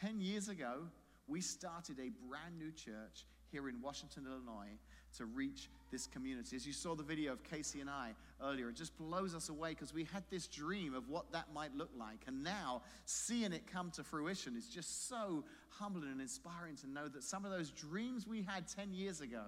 Ten 0.00 0.20
years 0.20 0.48
ago, 0.48 0.82
we 1.26 1.40
started 1.40 1.98
a 1.98 2.10
brand 2.26 2.58
new 2.58 2.70
church 2.70 3.26
here 3.50 3.68
in 3.68 3.80
Washington, 3.80 4.24
Illinois, 4.26 4.76
to 5.16 5.24
reach 5.24 5.68
this 5.90 6.06
community. 6.06 6.54
As 6.54 6.66
you 6.66 6.72
saw 6.72 6.94
the 6.94 7.02
video 7.02 7.32
of 7.32 7.42
Casey 7.42 7.80
and 7.80 7.88
I 7.88 8.14
earlier, 8.42 8.68
it 8.68 8.76
just 8.76 8.96
blows 8.98 9.34
us 9.34 9.48
away 9.48 9.70
because 9.70 9.94
we 9.94 10.04
had 10.04 10.22
this 10.30 10.46
dream 10.46 10.94
of 10.94 11.08
what 11.08 11.32
that 11.32 11.46
might 11.54 11.74
look 11.74 11.90
like. 11.98 12.24
And 12.26 12.42
now 12.44 12.82
seeing 13.06 13.52
it 13.52 13.66
come 13.66 13.90
to 13.92 14.04
fruition 14.04 14.54
is 14.56 14.68
just 14.68 15.08
so 15.08 15.44
humbling 15.70 16.10
and 16.10 16.20
inspiring 16.20 16.76
to 16.76 16.90
know 16.90 17.08
that 17.08 17.24
some 17.24 17.44
of 17.44 17.50
those 17.50 17.70
dreams 17.70 18.26
we 18.26 18.42
had 18.42 18.68
10 18.68 18.92
years 18.92 19.20
ago 19.20 19.44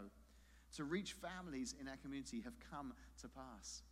to 0.77 0.85
reach 0.85 1.15
families 1.15 1.75
in 1.81 1.89
our 1.89 1.97
community 1.97 2.41
have 2.43 2.55
come 2.71 2.93
to 3.21 3.29
pass. 3.29 3.83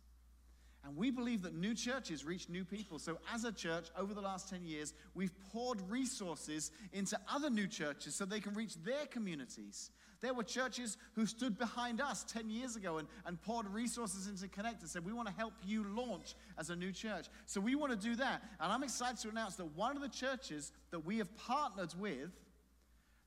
And 0.85 0.95
we 0.95 1.11
believe 1.11 1.41
that 1.41 1.53
new 1.53 1.75
churches 1.75 2.23
reach 2.23 2.47
new 2.47 2.63
people. 2.63 2.99
So, 2.99 3.17
as 3.33 3.43
a 3.43 3.51
church, 3.51 3.87
over 3.97 4.13
the 4.13 4.21
last 4.21 4.49
10 4.49 4.65
years, 4.65 4.93
we've 5.13 5.33
poured 5.51 5.81
resources 5.89 6.71
into 6.93 7.19
other 7.31 7.49
new 7.49 7.67
churches 7.67 8.15
so 8.15 8.25
they 8.25 8.39
can 8.39 8.53
reach 8.53 8.75
their 8.83 9.05
communities. 9.07 9.91
There 10.21 10.33
were 10.33 10.43
churches 10.43 10.97
who 11.15 11.25
stood 11.25 11.57
behind 11.57 12.01
us 12.01 12.25
10 12.25 12.49
years 12.49 12.75
ago 12.75 12.97
and, 12.97 13.07
and 13.25 13.41
poured 13.41 13.67
resources 13.67 14.27
into 14.27 14.47
Connect 14.47 14.81
and 14.81 14.89
said, 14.89 15.05
We 15.05 15.13
want 15.13 15.27
to 15.27 15.33
help 15.33 15.53
you 15.65 15.83
launch 15.83 16.35
as 16.57 16.69
a 16.69 16.75
new 16.75 16.93
church. 16.93 17.27
So, 17.45 17.59
we 17.59 17.75
want 17.75 17.91
to 17.91 17.97
do 17.97 18.15
that. 18.15 18.41
And 18.61 18.71
I'm 18.71 18.83
excited 18.83 19.17
to 19.19 19.29
announce 19.29 19.57
that 19.57 19.75
one 19.75 19.97
of 19.97 20.01
the 20.01 20.09
churches 20.09 20.71
that 20.91 21.01
we 21.05 21.17
have 21.17 21.35
partnered 21.35 21.93
with, 21.99 22.31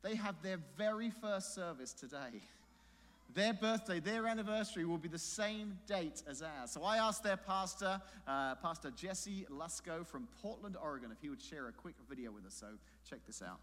they 0.03 0.15
have 0.15 0.43
their 0.43 0.59
very 0.79 1.11
first 1.11 1.55
service 1.55 1.93
today. 1.93 2.41
Their 3.35 3.55
birthday, 3.55 3.99
their 3.99 4.27
anniversary 4.27 4.85
will 4.85 4.99
be 4.99 5.09
the 5.09 5.19
same 5.19 5.79
date 5.87 6.23
as 6.29 6.43
ours. 6.43 6.71
So 6.71 6.83
I 6.85 6.99
asked 6.99 7.23
their 7.23 7.39
pastor, 7.39 8.01
uh, 8.27 8.57
Pastor 8.57 8.91
Jesse 8.91 9.47
Lusko 9.51 10.07
from 10.07 10.29
Portland, 10.43 10.77
Oregon, 10.83 11.11
if 11.11 11.21
he 11.23 11.31
would 11.31 11.41
share 11.41 11.69
a 11.69 11.73
quick 11.73 11.95
video 12.09 12.31
with 12.31 12.45
us. 12.45 12.55
So 12.55 12.67
check 13.09 13.21
this 13.27 13.41
out. 13.41 13.59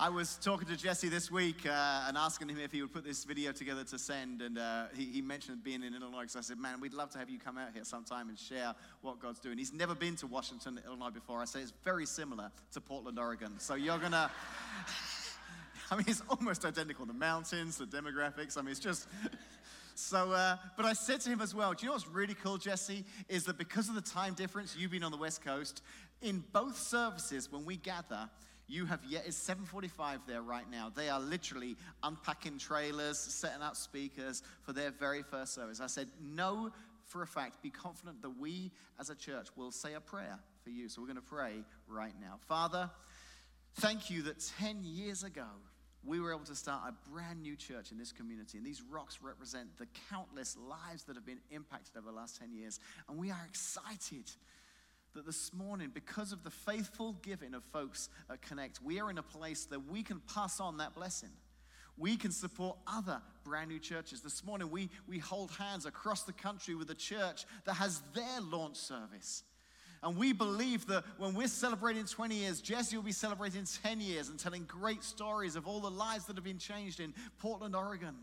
I 0.00 0.10
was 0.10 0.36
talking 0.36 0.68
to 0.68 0.76
Jesse 0.76 1.08
this 1.08 1.28
week 1.28 1.66
uh, 1.66 2.04
and 2.06 2.16
asking 2.16 2.50
him 2.50 2.58
if 2.60 2.70
he 2.70 2.82
would 2.82 2.92
put 2.92 3.02
this 3.02 3.24
video 3.24 3.50
together 3.50 3.82
to 3.82 3.98
send. 3.98 4.42
And 4.42 4.56
uh, 4.56 4.84
he, 4.96 5.06
he, 5.06 5.20
mentioned 5.20 5.64
being 5.64 5.82
in 5.82 5.92
Illinois. 5.92 6.26
So 6.28 6.38
I 6.38 6.42
said, 6.42 6.56
Man, 6.56 6.80
we'd 6.80 6.94
love 6.94 7.10
to 7.10 7.18
have 7.18 7.28
you 7.28 7.40
come 7.40 7.58
out 7.58 7.70
here 7.74 7.82
sometime 7.82 8.28
and 8.28 8.38
share 8.38 8.76
what 9.02 9.18
God's 9.18 9.40
doing. 9.40 9.58
He's 9.58 9.72
never 9.72 9.96
been 9.96 10.14
to 10.16 10.28
Washington, 10.28 10.78
Illinois 10.86 11.10
before. 11.10 11.42
I 11.42 11.46
say 11.46 11.62
it's 11.62 11.72
very 11.82 12.06
similar 12.06 12.52
to 12.74 12.80
Portland, 12.80 13.18
Oregon. 13.18 13.54
So 13.58 13.74
you're 13.74 13.98
going 13.98 14.12
to. 14.12 14.30
I 15.90 15.96
mean, 15.96 16.04
it's 16.06 16.22
almost 16.28 16.64
identical. 16.64 17.04
The 17.04 17.12
mountains, 17.12 17.78
the 17.78 17.86
demographics. 17.86 18.56
I 18.56 18.60
mean, 18.60 18.70
it's 18.70 18.80
just. 18.80 19.08
So, 20.00 20.30
uh, 20.30 20.58
but 20.76 20.86
I 20.86 20.92
said 20.92 21.22
to 21.22 21.28
him 21.28 21.40
as 21.40 21.56
well, 21.56 21.72
do 21.72 21.82
you 21.82 21.86
know 21.88 21.94
what's 21.94 22.06
really 22.06 22.34
cool, 22.34 22.56
Jesse? 22.56 23.04
Is 23.28 23.46
that 23.46 23.58
because 23.58 23.88
of 23.88 23.96
the 23.96 24.00
time 24.00 24.34
difference, 24.34 24.76
you've 24.78 24.92
been 24.92 25.02
on 25.02 25.10
the 25.10 25.18
West 25.18 25.44
Coast, 25.44 25.82
in 26.22 26.44
both 26.52 26.78
services, 26.78 27.50
when 27.50 27.64
we 27.64 27.76
gather, 27.76 28.30
you 28.68 28.84
have 28.86 29.00
yet 29.04 29.24
it's 29.26 29.36
7:45 29.36 30.26
there 30.26 30.42
right 30.42 30.70
now. 30.70 30.90
They 30.90 31.08
are 31.08 31.20
literally 31.20 31.76
unpacking 32.02 32.58
trailers, 32.58 33.18
setting 33.18 33.62
up 33.62 33.76
speakers 33.76 34.42
for 34.62 34.72
their 34.72 34.90
very 34.90 35.22
first 35.22 35.54
service. 35.54 35.80
I 35.80 35.86
said, 35.86 36.10
"No, 36.20 36.70
for 37.04 37.22
a 37.22 37.26
fact, 37.26 37.62
be 37.62 37.70
confident 37.70 38.20
that 38.22 38.30
we 38.30 38.70
as 38.98 39.10
a 39.10 39.14
church 39.14 39.48
will 39.56 39.72
say 39.72 39.94
a 39.94 40.00
prayer 40.00 40.38
for 40.62 40.70
you." 40.70 40.88
So 40.88 41.00
we're 41.00 41.08
going 41.08 41.16
to 41.16 41.22
pray 41.22 41.64
right 41.86 42.14
now. 42.20 42.38
Father, 42.46 42.90
thank 43.76 44.10
you 44.10 44.22
that 44.22 44.38
10 44.58 44.84
years 44.84 45.24
ago 45.24 45.48
we 46.04 46.20
were 46.20 46.32
able 46.32 46.44
to 46.44 46.54
start 46.54 46.82
a 46.88 47.10
brand 47.10 47.42
new 47.42 47.56
church 47.56 47.90
in 47.90 47.98
this 47.98 48.12
community. 48.12 48.56
And 48.56 48.66
these 48.66 48.82
rocks 48.82 49.20
represent 49.20 49.76
the 49.78 49.86
countless 50.08 50.56
lives 50.56 51.04
that 51.04 51.16
have 51.16 51.26
been 51.26 51.40
impacted 51.50 51.96
over 51.96 52.06
the 52.06 52.16
last 52.16 52.36
10 52.36 52.52
years. 52.52 52.78
And 53.08 53.18
we 53.18 53.30
are 53.30 53.44
excited 53.46 54.30
that 55.18 55.26
this 55.26 55.52
morning, 55.52 55.90
because 55.92 56.30
of 56.30 56.44
the 56.44 56.50
faithful 56.50 57.16
giving 57.22 57.52
of 57.52 57.64
folks 57.72 58.08
at 58.30 58.40
Connect, 58.40 58.80
we 58.80 59.00
are 59.00 59.10
in 59.10 59.18
a 59.18 59.22
place 59.22 59.64
that 59.64 59.90
we 59.90 60.04
can 60.04 60.22
pass 60.32 60.60
on 60.60 60.76
that 60.76 60.94
blessing. 60.94 61.30
We 61.96 62.16
can 62.16 62.30
support 62.30 62.78
other 62.86 63.20
brand 63.42 63.68
new 63.68 63.80
churches. 63.80 64.20
This 64.20 64.44
morning, 64.44 64.70
we, 64.70 64.90
we 65.08 65.18
hold 65.18 65.50
hands 65.50 65.86
across 65.86 66.22
the 66.22 66.32
country 66.32 66.76
with 66.76 66.88
a 66.90 66.94
church 66.94 67.46
that 67.64 67.74
has 67.74 68.00
their 68.14 68.40
launch 68.40 68.76
service. 68.76 69.42
And 70.04 70.16
we 70.16 70.32
believe 70.32 70.86
that 70.86 71.02
when 71.16 71.34
we're 71.34 71.48
celebrating 71.48 72.04
20 72.04 72.36
years, 72.36 72.60
Jesse 72.60 72.94
will 72.94 73.02
be 73.02 73.10
celebrating 73.10 73.64
10 73.82 74.00
years 74.00 74.28
and 74.28 74.38
telling 74.38 74.66
great 74.66 75.02
stories 75.02 75.56
of 75.56 75.66
all 75.66 75.80
the 75.80 75.90
lives 75.90 76.26
that 76.26 76.36
have 76.36 76.44
been 76.44 76.58
changed 76.58 77.00
in 77.00 77.12
Portland, 77.40 77.74
Oregon. 77.74 78.14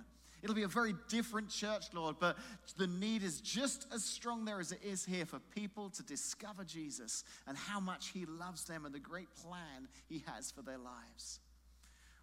It'll 0.42 0.56
be 0.56 0.64
a 0.64 0.68
very 0.68 0.94
different 1.10 1.50
church, 1.50 1.86
Lord, 1.94 2.18
but 2.20 2.38
the 2.78 2.88
need 2.88 3.24
is 3.24 3.42
just 3.42 3.88
as 3.94 4.04
strong 4.04 4.46
there 4.46 4.60
as 4.60 4.72
it 4.72 4.84
is 4.84 5.06
here 5.06 5.26
for 5.26 5.40
people 5.40 5.90
to 5.92 6.04
discover 6.04 6.64
Jesus 6.64 7.24
and 7.48 7.58
how 7.58 7.80
much 7.80 8.10
He 8.10 8.26
loves 8.26 8.66
them 8.66 8.86
and 8.86 8.94
the 8.94 9.00
great 9.00 9.34
plan 9.36 9.88
He 10.08 10.24
has 10.28 10.52
for 10.52 10.62
their 10.62 10.78
lives. 10.78 11.40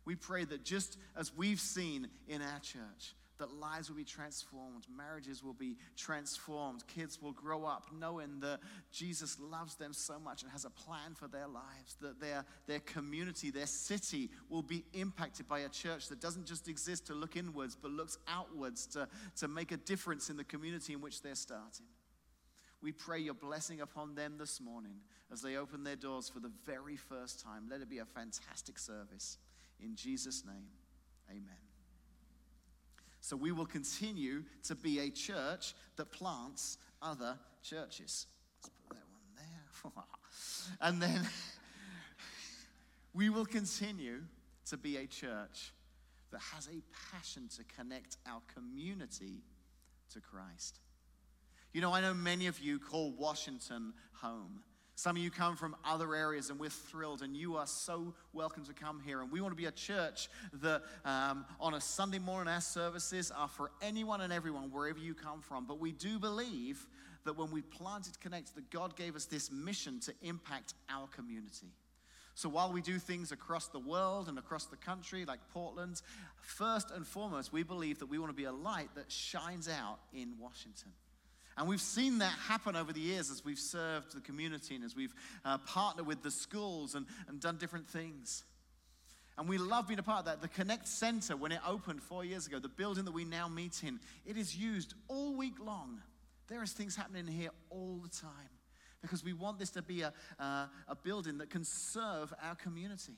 We 0.05 0.15
pray 0.15 0.45
that 0.45 0.65
just 0.65 0.99
as 1.17 1.35
we've 1.35 1.61
seen 1.61 2.09
in 2.29 2.43
our 2.43 2.59
church, 2.61 3.15
that 3.39 3.53
lives 3.53 3.89
will 3.89 3.97
be 3.97 4.05
transformed, 4.05 4.87
marriages 4.95 5.43
will 5.43 5.55
be 5.55 5.77
transformed, 5.97 6.87
kids 6.87 7.21
will 7.21 7.33
grow 7.33 7.65
up 7.65 7.87
knowing 7.99 8.41
that 8.41 8.61
Jesus 8.93 9.39
loves 9.41 9.75
them 9.75 9.93
so 9.93 10.19
much 10.19 10.43
and 10.43 10.53
has 10.53 10.65
a 10.65 10.71
plan 10.71 11.15
for 11.15 11.29
their 11.29 11.49
lives, 11.49 11.97
that 12.01 12.21
their, 12.21 12.45
their 12.67 12.81
community, 12.81 13.51
their 13.51 13.67
city 13.67 14.31
will 14.49 14.63
be 14.63 14.85
impacted 14.93 15.49
by 15.49 15.61
a 15.61 15.69
church 15.69 16.09
that 16.09 16.21
doesn't 16.21 16.47
just 16.47 16.69
exist 16.69 17.07
to 17.07 17.15
look 17.15 17.37
inwards, 17.37 17.77
but 17.81 17.91
looks 17.91 18.19
outwards 18.29 18.87
to, 18.87 19.09
to 19.37 19.49
make 19.49 19.73
a 19.73 19.77
difference 19.77 20.31
in 20.31 20.37
the 20.37 20.45
community 20.45 20.93
in 20.93 21.01
which 21.01 21.23
they're 21.23 21.35
starting. 21.35 21.87
We 22.83 22.93
pray 22.93 23.21
your 23.21 23.35
blessing 23.35 23.81
upon 23.81 24.15
them 24.15 24.35
this 24.39 24.61
morning 24.61 24.97
as 25.33 25.41
they 25.41 25.57
open 25.57 25.85
their 25.85 25.97
doors 25.97 26.29
for 26.29 26.41
the 26.41 26.51
very 26.67 26.97
first 26.97 27.41
time. 27.41 27.69
Let 27.71 27.81
it 27.81 27.89
be 27.89 27.99
a 27.99 28.05
fantastic 28.05 28.79
service. 28.79 29.39
In 29.81 29.95
Jesus' 29.95 30.45
name, 30.45 30.67
amen. 31.31 31.72
So 33.23 33.37
we 33.37 33.53
will 33.53 33.67
continue 33.67 34.43
to 34.65 34.75
be 34.75 34.99
a 34.99 35.09
church 35.09 35.75
that 35.95 36.11
plants 36.11 36.77
other 37.01 37.39
churches. 37.63 38.27
Let's 38.61 38.71
put 38.89 38.97
that 38.97 39.05
one 39.13 39.95
there. 39.95 40.05
and 40.81 41.01
then 41.01 41.29
we 43.15 43.31
will 43.31 43.47
continue 43.47 44.23
to 44.67 44.77
be 44.77 44.97
a 44.97 45.07
church 45.07 45.73
that 46.33 46.41
has 46.53 46.67
a 46.67 46.83
passion 47.13 47.49
to 47.57 47.63
connect 47.77 48.17
our 48.27 48.41
community 48.57 49.45
to 50.13 50.21
Christ. 50.21 50.81
You 51.73 51.81
know, 51.81 51.93
I 51.93 52.01
know 52.01 52.15
many 52.15 52.49
of 52.49 52.59
you 52.59 52.81
call 52.81 53.13
Washington 53.13 53.93
home. 54.15 54.65
Some 54.95 55.17
of 55.17 55.23
you 55.23 55.31
come 55.31 55.57
from 55.57 55.75
other 55.85 56.15
areas, 56.15 56.51
and 56.51 56.61
we're 56.61 56.71
thrilled, 56.71 57.23
and 57.23 57.37
you 57.37 57.57
are 57.57 57.67
so 57.67 58.15
welcome 58.33 58.65
to 58.67 58.75
come 58.75 59.01
here. 59.05 59.23
And 59.23 59.33
we 59.33 59.41
want 59.41 59.53
to 59.53 59.57
be 59.57 59.67
a 59.67 59.73
church 59.73 60.29
that 60.61 60.83
um, 61.05 61.47
on 61.59 61.75
a 61.75 61.81
Sunday 61.81 62.19
morning, 62.19 62.53
our 62.53 62.61
services 62.61 63.31
are 63.31 63.49
for 63.49 63.71
anyone 63.81 64.21
and 64.21 64.33
everyone, 64.33 64.71
wherever 64.71 64.99
you 64.99 65.15
come 65.15 65.41
from. 65.41 65.65
But 65.65 65.81
we 65.81 65.93
do 65.93 66.19
believe 66.19 66.87
that 67.25 67.39
when 67.39 67.51
we 67.51 67.63
planted 67.63 68.21
Connect, 68.21 68.55
that 68.55 68.71
God 68.71 68.95
gave 68.97 69.17
us 69.17 69.25
this 69.25 69.51
mission 69.51 69.99
to 70.01 70.13
impact 70.23 70.75
our 70.91 71.07
community. 71.09 71.73
So 72.35 72.49
while 72.49 72.73
we 72.73 72.81
do 72.81 72.99
things 72.99 73.31
across 73.31 73.69
the 73.69 73.79
world 73.79 74.29
and 74.29 74.39
across 74.39 74.65
the 74.67 74.77
country, 74.77 75.25
like 75.25 75.41
Portland, 75.53 76.01
first 76.41 76.91
and 76.91 77.07
foremost, 77.07 77.53
we 77.53 77.63
believe 77.63 77.99
that 77.99 78.07
we 78.07 78.19
want 78.19 78.31
to 78.31 78.37
be 78.37 78.45
a 78.45 78.53
light 78.53 78.89
that 78.95 79.11
shines 79.13 79.69
out 79.69 79.99
in 80.15 80.35
Washington. 80.41 80.93
And 81.57 81.69
we've 81.69 81.81
seen 81.81 82.19
that 82.19 82.33
happen 82.33 82.77
over 82.77 82.93
the 82.93 83.01
years 83.01 83.31
as 83.31 83.45
we've 83.45 83.59
served 83.59 84.15
the 84.15 84.21
community 84.21 84.75
and 84.75 84.85
as 84.85 84.97
we've 84.97 85.15
uh, 85.45 85.59
partnered 85.59 86.07
with 86.07 86.23
the 86.23 86.31
schools 86.31 86.95
and, 86.95 87.07
and 87.29 87.41
done 87.41 87.57
different 87.57 87.87
things. 87.89 88.45
And 89.39 89.49
we 89.49 89.59
love 89.59 89.89
being 89.89 89.99
a 89.99 90.03
part 90.03 90.21
of 90.21 90.25
that. 90.27 90.43
The 90.43 90.49
Connect 90.49 90.87
Center, 90.87 91.37
when 91.37 91.53
it 91.53 91.61
opened 91.67 92.03
four 92.03 92.25
years 92.25 92.47
ago, 92.47 92.59
the 92.59 92.69
building 92.69 93.05
that 93.05 93.13
we 93.13 93.25
now 93.25 93.49
meet 93.49 93.83
in, 93.83 93.99
it 94.27 94.37
is 94.37 94.57
used 94.57 94.95
all 95.09 95.35
week 95.37 95.55
long. 95.59 96.01
There 96.49 96.63
is 96.63 96.73
things 96.73 96.97
happening 96.97 97.27
here 97.27 97.51
all 97.71 98.01
the 98.03 98.11
time 98.11 98.51
because 99.01 99.25
we 99.25 99.33
want 99.33 99.59
this 99.59 99.71
to 99.71 99.83
be 99.83 100.03
a, 100.03 100.13
uh, 100.39 100.67
a 100.87 100.95
building 100.95 101.39
that 101.39 101.51
can 101.51 101.65
serve 101.65 102.33
our 102.43 102.55
community. 102.55 103.15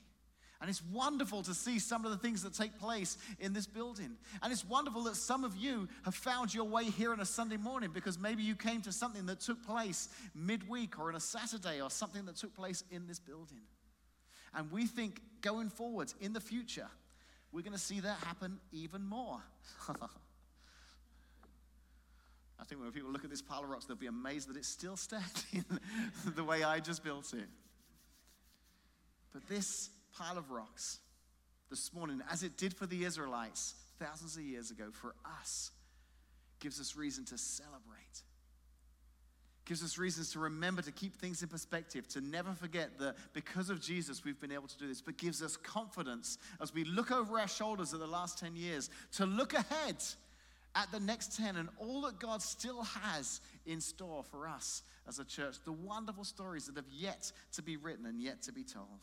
And 0.61 0.69
it's 0.69 0.83
wonderful 0.83 1.43
to 1.43 1.53
see 1.53 1.79
some 1.79 2.05
of 2.05 2.11
the 2.11 2.17
things 2.17 2.43
that 2.43 2.53
take 2.53 2.79
place 2.79 3.17
in 3.39 3.53
this 3.53 3.67
building. 3.67 4.11
And 4.41 4.53
it's 4.53 4.65
wonderful 4.65 5.03
that 5.03 5.15
some 5.17 5.43
of 5.43 5.55
you 5.57 5.87
have 6.03 6.15
found 6.15 6.53
your 6.53 6.63
way 6.63 6.85
here 6.85 7.11
on 7.11 7.19
a 7.19 7.25
Sunday 7.25 7.57
morning 7.57 7.91
because 7.93 8.17
maybe 8.17 8.41
you 8.41 8.55
came 8.55 8.81
to 8.83 8.91
something 8.91 9.25
that 9.25 9.41
took 9.41 9.63
place 9.65 10.09
midweek 10.33 10.97
or 10.97 11.09
on 11.09 11.15
a 11.15 11.19
Saturday 11.19 11.81
or 11.81 11.89
something 11.89 12.25
that 12.25 12.37
took 12.37 12.55
place 12.55 12.83
in 12.89 13.05
this 13.05 13.19
building. 13.19 13.61
And 14.53 14.71
we 14.71 14.87
think 14.87 15.21
going 15.41 15.69
forwards 15.69 16.15
in 16.21 16.31
the 16.31 16.39
future, 16.39 16.87
we're 17.51 17.61
going 17.61 17.73
to 17.73 17.79
see 17.79 17.99
that 17.99 18.17
happen 18.19 18.59
even 18.71 19.03
more. 19.05 19.41
I 22.57 22.63
think 22.63 22.81
when 22.81 22.91
people 22.91 23.11
look 23.11 23.25
at 23.25 23.29
this 23.29 23.41
pile 23.41 23.63
of 23.63 23.69
rocks, 23.69 23.85
they'll 23.85 23.97
be 23.97 24.07
amazed 24.07 24.49
that 24.49 24.55
it's 24.55 24.69
still 24.69 24.95
standing 24.95 25.65
the 26.35 26.43
way 26.43 26.63
I 26.63 26.79
just 26.79 27.03
built 27.03 27.33
it. 27.33 27.47
But 29.33 29.47
this 29.49 29.89
pile 30.17 30.37
of 30.37 30.51
rocks 30.51 30.99
this 31.69 31.93
morning, 31.93 32.21
as 32.31 32.43
it 32.43 32.57
did 32.57 32.73
for 32.73 32.85
the 32.85 33.03
Israelites 33.03 33.75
thousands 33.99 34.37
of 34.37 34.43
years 34.43 34.71
ago, 34.71 34.85
for 34.91 35.15
us, 35.39 35.71
gives 36.59 36.79
us 36.79 36.95
reason 36.95 37.25
to 37.25 37.37
celebrate. 37.37 38.21
Gives 39.65 39.83
us 39.83 39.97
reasons 39.97 40.31
to 40.33 40.39
remember 40.39 40.83
to 40.83 40.91
keep 40.91 41.15
things 41.15 41.41
in 41.41 41.49
perspective, 41.49 42.07
to 42.09 42.21
never 42.21 42.53
forget 42.53 42.99
that 42.99 43.15
because 43.33 43.69
of 43.69 43.81
Jesus 43.81 44.23
we've 44.23 44.39
been 44.39 44.51
able 44.51 44.67
to 44.67 44.77
do 44.77 44.87
this, 44.87 45.01
but 45.01 45.17
gives 45.17 45.41
us 45.41 45.57
confidence 45.57 46.37
as 46.61 46.73
we 46.73 46.83
look 46.83 47.11
over 47.11 47.39
our 47.39 47.47
shoulders 47.47 47.93
at 47.93 47.99
the 47.99 48.07
last 48.07 48.37
10 48.37 48.55
years 48.55 48.91
to 49.13 49.25
look 49.25 49.53
ahead 49.53 50.03
at 50.75 50.91
the 50.91 50.99
next 50.99 51.37
10 51.37 51.55
and 51.55 51.69
all 51.79 52.01
that 52.01 52.19
God 52.19 52.41
still 52.41 52.83
has 52.83 53.41
in 53.65 53.81
store 53.81 54.23
for 54.23 54.47
us 54.47 54.83
as 55.07 55.19
a 55.19 55.25
church, 55.25 55.55
the 55.65 55.71
wonderful 55.71 56.23
stories 56.23 56.67
that 56.67 56.75
have 56.75 56.85
yet 56.91 57.31
to 57.53 57.63
be 57.63 57.77
written 57.77 58.05
and 58.05 58.21
yet 58.21 58.43
to 58.43 58.51
be 58.51 58.63
told. 58.63 58.99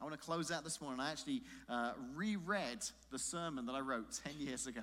I 0.00 0.04
want 0.04 0.20
to 0.20 0.24
close 0.24 0.50
out 0.50 0.64
this 0.64 0.80
morning. 0.80 1.00
I 1.00 1.10
actually 1.10 1.42
uh, 1.68 1.92
reread 2.14 2.78
the 3.10 3.18
sermon 3.18 3.66
that 3.66 3.74
I 3.74 3.80
wrote 3.80 4.06
10 4.24 4.34
years 4.38 4.66
ago. 4.66 4.82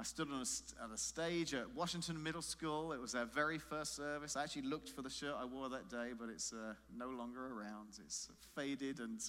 I 0.00 0.04
stood 0.04 0.28
on 0.28 0.42
a, 0.42 0.84
at 0.84 0.90
a 0.94 0.96
stage 0.96 1.54
at 1.54 1.74
Washington 1.74 2.22
Middle 2.22 2.42
School. 2.42 2.92
It 2.92 3.00
was 3.00 3.12
their 3.12 3.24
very 3.24 3.58
first 3.58 3.96
service. 3.96 4.36
I 4.36 4.44
actually 4.44 4.62
looked 4.62 4.90
for 4.90 5.02
the 5.02 5.10
shirt 5.10 5.34
I 5.36 5.44
wore 5.44 5.68
that 5.70 5.90
day, 5.90 6.12
but 6.18 6.28
it's 6.28 6.52
uh, 6.52 6.74
no 6.96 7.08
longer 7.08 7.46
around. 7.46 7.88
It's 8.04 8.28
faded, 8.54 9.00
and 9.00 9.20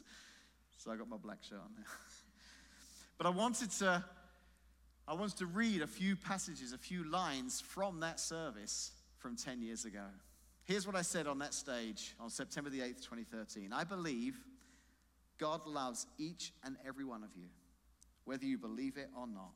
so 0.77 0.91
I 0.91 0.95
got 0.95 1.09
my 1.09 1.17
black 1.17 1.43
shirt 1.43 1.57
on 1.57 1.71
now. 1.75 1.87
but 3.17 3.25
I 3.25 3.31
wanted 3.31 3.71
to, 3.71 4.03
I 5.07 5.13
wanted 5.15 5.37
to 5.39 5.47
read 5.47 5.81
a 5.81 5.87
few 5.87 6.15
passages, 6.15 6.71
a 6.71 6.77
few 6.77 7.03
lines 7.03 7.61
from 7.61 8.01
that 8.01 8.19
service 8.19 8.91
from 9.17 9.35
10 9.35 9.63
years 9.63 9.85
ago. 9.85 10.05
Here's 10.69 10.85
what 10.85 10.95
I 10.95 11.01
said 11.01 11.25
on 11.25 11.39
that 11.39 11.55
stage 11.55 12.13
on 12.19 12.29
September 12.29 12.69
the 12.69 12.81
8th, 12.81 13.01
2013. 13.01 13.73
I 13.73 13.83
believe 13.83 14.37
God 15.39 15.65
loves 15.65 16.05
each 16.19 16.53
and 16.63 16.77
every 16.87 17.03
one 17.03 17.23
of 17.23 17.31
you, 17.35 17.47
whether 18.25 18.45
you 18.45 18.59
believe 18.59 18.95
it 18.95 19.09
or 19.17 19.25
not. 19.25 19.55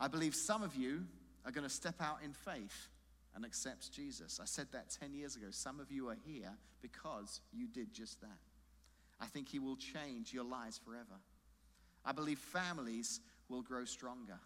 I 0.00 0.08
believe 0.08 0.34
some 0.34 0.64
of 0.64 0.74
you 0.74 1.04
are 1.46 1.52
going 1.52 1.62
to 1.62 1.72
step 1.72 1.94
out 2.00 2.18
in 2.24 2.32
faith 2.32 2.88
and 3.36 3.44
accept 3.44 3.92
Jesus. 3.92 4.40
I 4.42 4.46
said 4.46 4.66
that 4.72 4.90
10 5.00 5.14
years 5.14 5.36
ago. 5.36 5.46
Some 5.50 5.78
of 5.78 5.92
you 5.92 6.08
are 6.08 6.18
here 6.26 6.50
because 6.82 7.40
you 7.52 7.68
did 7.68 7.94
just 7.94 8.20
that. 8.22 8.38
I 9.20 9.26
think 9.26 9.48
He 9.48 9.60
will 9.60 9.76
change 9.76 10.32
your 10.32 10.42
lives 10.42 10.80
forever. 10.84 11.20
I 12.04 12.10
believe 12.10 12.40
families 12.40 13.20
will 13.48 13.62
grow 13.62 13.84
stronger 13.84 14.40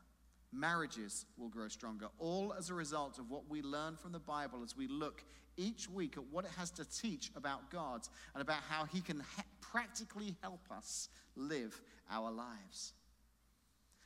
marriages 0.54 1.26
will 1.36 1.48
grow 1.48 1.68
stronger, 1.68 2.06
all 2.18 2.54
as 2.56 2.70
a 2.70 2.74
result 2.74 3.18
of 3.18 3.30
what 3.30 3.48
we 3.48 3.62
learn 3.62 3.96
from 3.96 4.12
the 4.12 4.18
Bible 4.18 4.62
as 4.62 4.76
we 4.76 4.88
look 4.88 5.24
each 5.56 5.88
week 5.88 6.16
at 6.16 6.24
what 6.30 6.44
it 6.44 6.50
has 6.58 6.70
to 6.72 6.84
teach 6.84 7.30
about 7.36 7.70
God 7.70 8.02
and 8.34 8.42
about 8.42 8.62
how 8.68 8.84
He 8.86 9.00
can 9.00 9.22
practically 9.60 10.36
help 10.42 10.60
us 10.70 11.08
live 11.36 11.80
our 12.10 12.30
lives. 12.30 12.92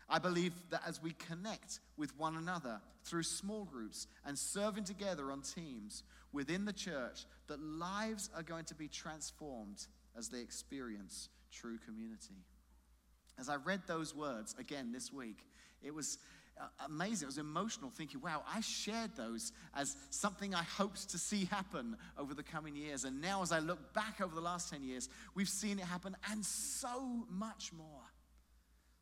I 0.08 0.18
believe 0.18 0.54
that 0.70 0.82
as 0.86 1.02
we 1.02 1.12
connect 1.12 1.80
with 1.96 2.18
one 2.18 2.36
another 2.36 2.80
through 3.04 3.24
small 3.24 3.64
groups 3.64 4.06
and 4.24 4.38
serving 4.38 4.84
together 4.84 5.30
on 5.30 5.42
teams 5.42 6.02
within 6.32 6.64
the 6.64 6.72
church, 6.72 7.24
that 7.46 7.60
lives 7.60 8.30
are 8.34 8.42
going 8.42 8.64
to 8.66 8.74
be 8.74 8.88
transformed 8.88 9.86
as 10.16 10.28
they 10.28 10.40
experience 10.40 11.28
true 11.52 11.78
community. 11.78 12.44
As 13.38 13.48
I 13.48 13.56
read 13.56 13.82
those 13.86 14.14
words 14.14 14.54
again 14.58 14.92
this 14.92 15.12
week, 15.12 15.46
it 15.82 15.94
was 15.94 16.18
Uh, 16.60 16.66
amazing. 16.86 17.26
It 17.26 17.28
was 17.28 17.38
emotional 17.38 17.90
thinking, 17.90 18.20
wow, 18.20 18.42
I 18.52 18.60
shared 18.60 19.14
those 19.16 19.52
as 19.74 19.96
something 20.10 20.54
I 20.54 20.62
hoped 20.62 21.10
to 21.10 21.18
see 21.18 21.44
happen 21.44 21.96
over 22.16 22.34
the 22.34 22.42
coming 22.42 22.74
years. 22.74 23.04
And 23.04 23.20
now, 23.20 23.42
as 23.42 23.52
I 23.52 23.60
look 23.60 23.94
back 23.94 24.20
over 24.20 24.34
the 24.34 24.40
last 24.40 24.70
10 24.70 24.82
years, 24.82 25.08
we've 25.34 25.48
seen 25.48 25.78
it 25.78 25.84
happen 25.84 26.16
and 26.30 26.44
so 26.44 27.24
much 27.30 27.72
more. 27.72 27.86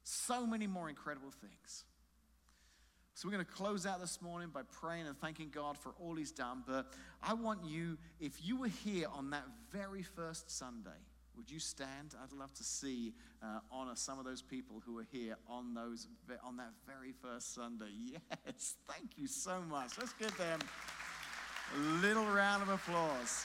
So 0.02 0.46
many 0.46 0.66
more 0.66 0.88
incredible 0.88 1.30
things. 1.30 1.84
So, 3.14 3.26
we're 3.26 3.32
going 3.32 3.46
to 3.46 3.52
close 3.52 3.86
out 3.86 4.00
this 4.00 4.20
morning 4.20 4.50
by 4.52 4.60
praying 4.62 5.06
and 5.06 5.18
thanking 5.18 5.48
God 5.48 5.78
for 5.78 5.94
all 5.98 6.14
He's 6.14 6.32
done. 6.32 6.62
But 6.66 6.92
I 7.22 7.32
want 7.32 7.64
you, 7.64 7.96
if 8.20 8.32
you 8.44 8.60
were 8.60 8.68
here 8.68 9.06
on 9.10 9.30
that 9.30 9.44
very 9.72 10.02
first 10.02 10.50
Sunday, 10.50 10.90
would 11.36 11.50
you 11.50 11.58
stand? 11.58 12.14
I'd 12.22 12.32
love 12.32 12.52
to 12.54 12.64
see, 12.64 13.12
uh, 13.42 13.60
honor 13.70 13.92
some 13.94 14.18
of 14.18 14.24
those 14.24 14.42
people 14.42 14.82
who 14.84 14.98
are 14.98 15.06
here 15.12 15.36
on, 15.48 15.74
those, 15.74 16.08
on 16.42 16.56
that 16.56 16.72
very 16.86 17.12
first 17.12 17.54
Sunday. 17.54 17.86
Yes, 18.46 18.76
thank 18.88 19.16
you 19.16 19.26
so 19.26 19.60
much. 19.68 19.98
Let's 19.98 20.12
give 20.14 20.36
them 20.38 20.60
a 21.74 21.78
little 22.00 22.24
round 22.26 22.62
of 22.62 22.68
applause. 22.68 23.44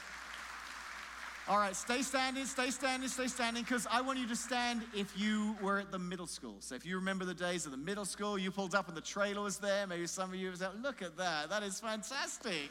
All 1.48 1.58
right, 1.58 1.74
stay 1.74 2.02
standing, 2.02 2.44
stay 2.44 2.70
standing, 2.70 3.08
stay 3.08 3.26
standing, 3.26 3.64
because 3.64 3.86
I 3.90 4.00
want 4.00 4.20
you 4.20 4.28
to 4.28 4.36
stand 4.36 4.82
if 4.94 5.18
you 5.18 5.56
were 5.60 5.80
at 5.80 5.90
the 5.90 5.98
middle 5.98 6.28
school. 6.28 6.56
So 6.60 6.76
if 6.76 6.86
you 6.86 6.96
remember 6.96 7.24
the 7.24 7.34
days 7.34 7.66
of 7.66 7.72
the 7.72 7.78
middle 7.78 8.04
school, 8.04 8.38
you 8.38 8.52
pulled 8.52 8.76
up 8.76 8.86
and 8.86 8.96
the 8.96 9.00
trailer 9.00 9.42
was 9.42 9.58
there. 9.58 9.86
Maybe 9.88 10.06
some 10.06 10.30
of 10.30 10.36
you 10.36 10.50
was 10.50 10.62
out, 10.62 10.80
look 10.80 11.02
at 11.02 11.16
that, 11.16 11.50
that 11.50 11.64
is 11.64 11.80
fantastic. 11.80 12.70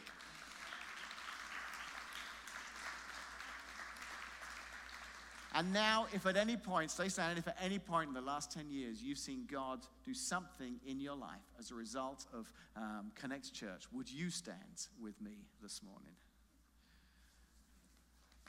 And 5.54 5.74
now, 5.74 6.08
if 6.14 6.26
at 6.26 6.38
any 6.38 6.56
point, 6.56 6.92
stay 6.92 7.10
standing, 7.10 7.38
if 7.38 7.48
at 7.48 7.58
any 7.62 7.78
point 7.78 8.08
in 8.08 8.14
the 8.14 8.22
last 8.22 8.52
10 8.54 8.70
years 8.70 9.02
you've 9.02 9.18
seen 9.18 9.46
God 9.52 9.80
do 10.06 10.14
something 10.14 10.80
in 10.88 11.02
your 11.02 11.16
life 11.16 11.42
as 11.60 11.72
a 11.72 11.76
result 11.76 12.26
of 12.34 12.52
um, 12.78 13.12
Connect 13.16 13.54
Church, 13.54 13.84
would 13.92 14.10
you 14.10 14.30
stand 14.30 14.88
with 15.02 15.20
me 15.22 15.46
this 15.62 15.82
morning? 15.84 16.16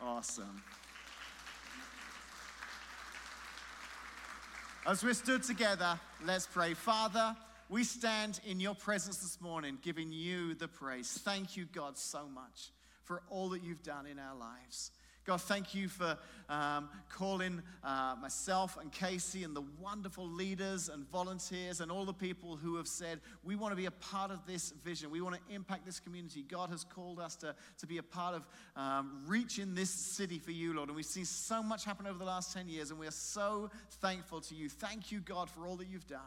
Awesome. 0.00 0.62
As 4.86 5.04
we're 5.04 5.14
stood 5.14 5.42
together, 5.42 5.98
let's 6.24 6.46
pray. 6.46 6.74
Father, 6.74 7.36
we 7.68 7.84
stand 7.84 8.40
in 8.46 8.60
your 8.60 8.74
presence 8.74 9.18
this 9.18 9.40
morning, 9.40 9.78
giving 9.82 10.12
you 10.12 10.54
the 10.54 10.68
praise. 10.68 11.20
Thank 11.24 11.56
you, 11.56 11.66
God, 11.72 11.96
so 11.96 12.28
much 12.32 12.70
for 13.04 13.22
all 13.30 13.48
that 13.50 13.62
you've 13.62 13.82
done 13.82 14.06
in 14.06 14.18
our 14.18 14.36
lives. 14.36 14.90
God, 15.24 15.40
thank 15.40 15.72
you 15.72 15.88
for 15.88 16.18
um, 16.48 16.88
calling 17.08 17.62
uh, 17.84 18.16
myself 18.20 18.76
and 18.80 18.90
Casey 18.90 19.44
and 19.44 19.54
the 19.54 19.62
wonderful 19.80 20.28
leaders 20.28 20.88
and 20.88 21.08
volunteers 21.10 21.80
and 21.80 21.92
all 21.92 22.04
the 22.04 22.12
people 22.12 22.56
who 22.56 22.76
have 22.76 22.88
said, 22.88 23.20
we 23.44 23.54
want 23.54 23.70
to 23.70 23.76
be 23.76 23.86
a 23.86 23.92
part 23.92 24.32
of 24.32 24.44
this 24.46 24.72
vision. 24.84 25.10
We 25.10 25.20
want 25.20 25.36
to 25.36 25.54
impact 25.54 25.86
this 25.86 26.00
community. 26.00 26.42
God 26.42 26.70
has 26.70 26.82
called 26.82 27.20
us 27.20 27.36
to, 27.36 27.54
to 27.78 27.86
be 27.86 27.98
a 27.98 28.02
part 28.02 28.34
of 28.34 28.48
um, 28.74 29.22
reaching 29.26 29.74
this 29.74 29.90
city 29.90 30.40
for 30.40 30.50
you, 30.50 30.74
Lord. 30.74 30.88
And 30.88 30.96
we've 30.96 31.04
seen 31.04 31.24
so 31.24 31.62
much 31.62 31.84
happen 31.84 32.06
over 32.08 32.18
the 32.18 32.24
last 32.24 32.52
10 32.52 32.68
years, 32.68 32.90
and 32.90 32.98
we 32.98 33.06
are 33.06 33.12
so 33.12 33.70
thankful 34.00 34.40
to 34.40 34.54
you. 34.56 34.68
Thank 34.68 35.12
you, 35.12 35.20
God, 35.20 35.48
for 35.48 35.66
all 35.66 35.76
that 35.76 35.86
you've 35.88 36.08
done. 36.08 36.20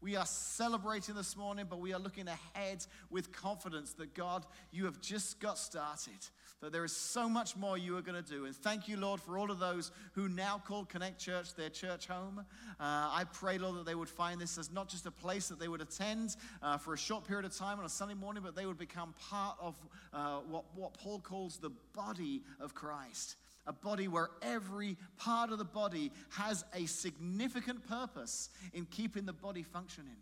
We 0.00 0.14
are 0.14 0.26
celebrating 0.26 1.16
this 1.16 1.36
morning, 1.36 1.66
but 1.68 1.80
we 1.80 1.92
are 1.92 1.98
looking 1.98 2.28
ahead 2.28 2.86
with 3.10 3.32
confidence 3.32 3.94
that 3.94 4.14
God, 4.14 4.46
you 4.70 4.84
have 4.84 5.00
just 5.00 5.40
got 5.40 5.58
started, 5.58 6.24
that 6.60 6.72
there 6.72 6.84
is 6.84 6.92
so 6.92 7.28
much 7.28 7.56
more 7.56 7.78
you 7.78 7.96
are 7.96 8.02
going 8.02 8.22
to 8.22 8.30
do. 8.30 8.46
And 8.46 8.54
thank 8.54 8.88
you, 8.88 8.96
Lord, 8.96 9.20
for 9.20 9.38
all 9.38 9.50
of 9.50 9.58
those 9.58 9.92
who 10.12 10.28
now 10.28 10.60
call 10.64 10.84
Connect 10.84 11.18
Church 11.18 11.54
their 11.54 11.70
church 11.70 12.06
home. 12.06 12.40
Uh, 12.40 12.82
I 12.82 13.24
pray, 13.32 13.58
Lord, 13.58 13.76
that 13.76 13.86
they 13.86 13.94
would 13.94 14.08
find 14.08 14.40
this 14.40 14.58
as 14.58 14.72
not 14.72 14.88
just 14.88 15.06
a 15.06 15.10
place 15.10 15.48
that 15.48 15.60
they 15.60 15.68
would 15.68 15.80
attend 15.80 16.36
uh, 16.62 16.76
for 16.76 16.94
a 16.94 16.98
short 16.98 17.26
period 17.26 17.44
of 17.44 17.56
time 17.56 17.78
on 17.78 17.84
a 17.84 17.88
Sunday 17.88 18.14
morning, 18.14 18.42
but 18.44 18.56
they 18.56 18.66
would 18.66 18.78
become 18.78 19.14
part 19.30 19.56
of 19.60 19.76
uh, 20.12 20.38
what, 20.48 20.64
what 20.74 20.94
Paul 20.94 21.20
calls 21.20 21.58
the 21.58 21.70
body 21.94 22.42
of 22.60 22.74
Christ 22.74 23.36
a 23.66 23.72
body 23.72 24.08
where 24.08 24.30
every 24.40 24.96
part 25.18 25.52
of 25.52 25.58
the 25.58 25.64
body 25.64 26.10
has 26.30 26.64
a 26.74 26.86
significant 26.86 27.86
purpose 27.86 28.48
in 28.72 28.86
keeping 28.86 29.26
the 29.26 29.32
body 29.32 29.62
functioning. 29.62 30.16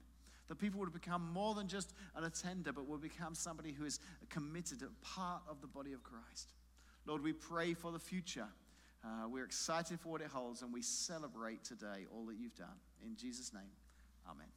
That 0.49 0.59
people 0.59 0.81
would 0.81 0.93
become 0.93 1.33
more 1.33 1.55
than 1.55 1.67
just 1.67 1.93
an 2.15 2.25
attender, 2.25 2.73
but 2.73 2.87
would 2.87 3.01
become 3.01 3.35
somebody 3.35 3.73
who 3.73 3.85
is 3.85 3.99
committed, 4.29 4.83
a 4.83 5.05
part 5.05 5.43
of 5.49 5.61
the 5.61 5.67
body 5.67 5.93
of 5.93 6.03
Christ. 6.03 6.53
Lord, 7.05 7.23
we 7.23 7.33
pray 7.33 7.75
for 7.75 7.93
the 7.93 7.99
future. 7.99 8.49
Uh, 9.05 9.29
we're 9.29 9.45
excited 9.45 10.01
for 10.01 10.11
what 10.11 10.21
it 10.21 10.29
holds, 10.29 10.63
and 10.63 10.73
we 10.73 10.83
celebrate 10.83 11.65
today 11.65 12.07
all 12.13 12.27
that 12.27 12.37
you've 12.37 12.57
done. 12.57 12.79
In 13.05 13.17
Jesus' 13.17 13.53
name, 13.53 13.71
amen. 14.29 14.56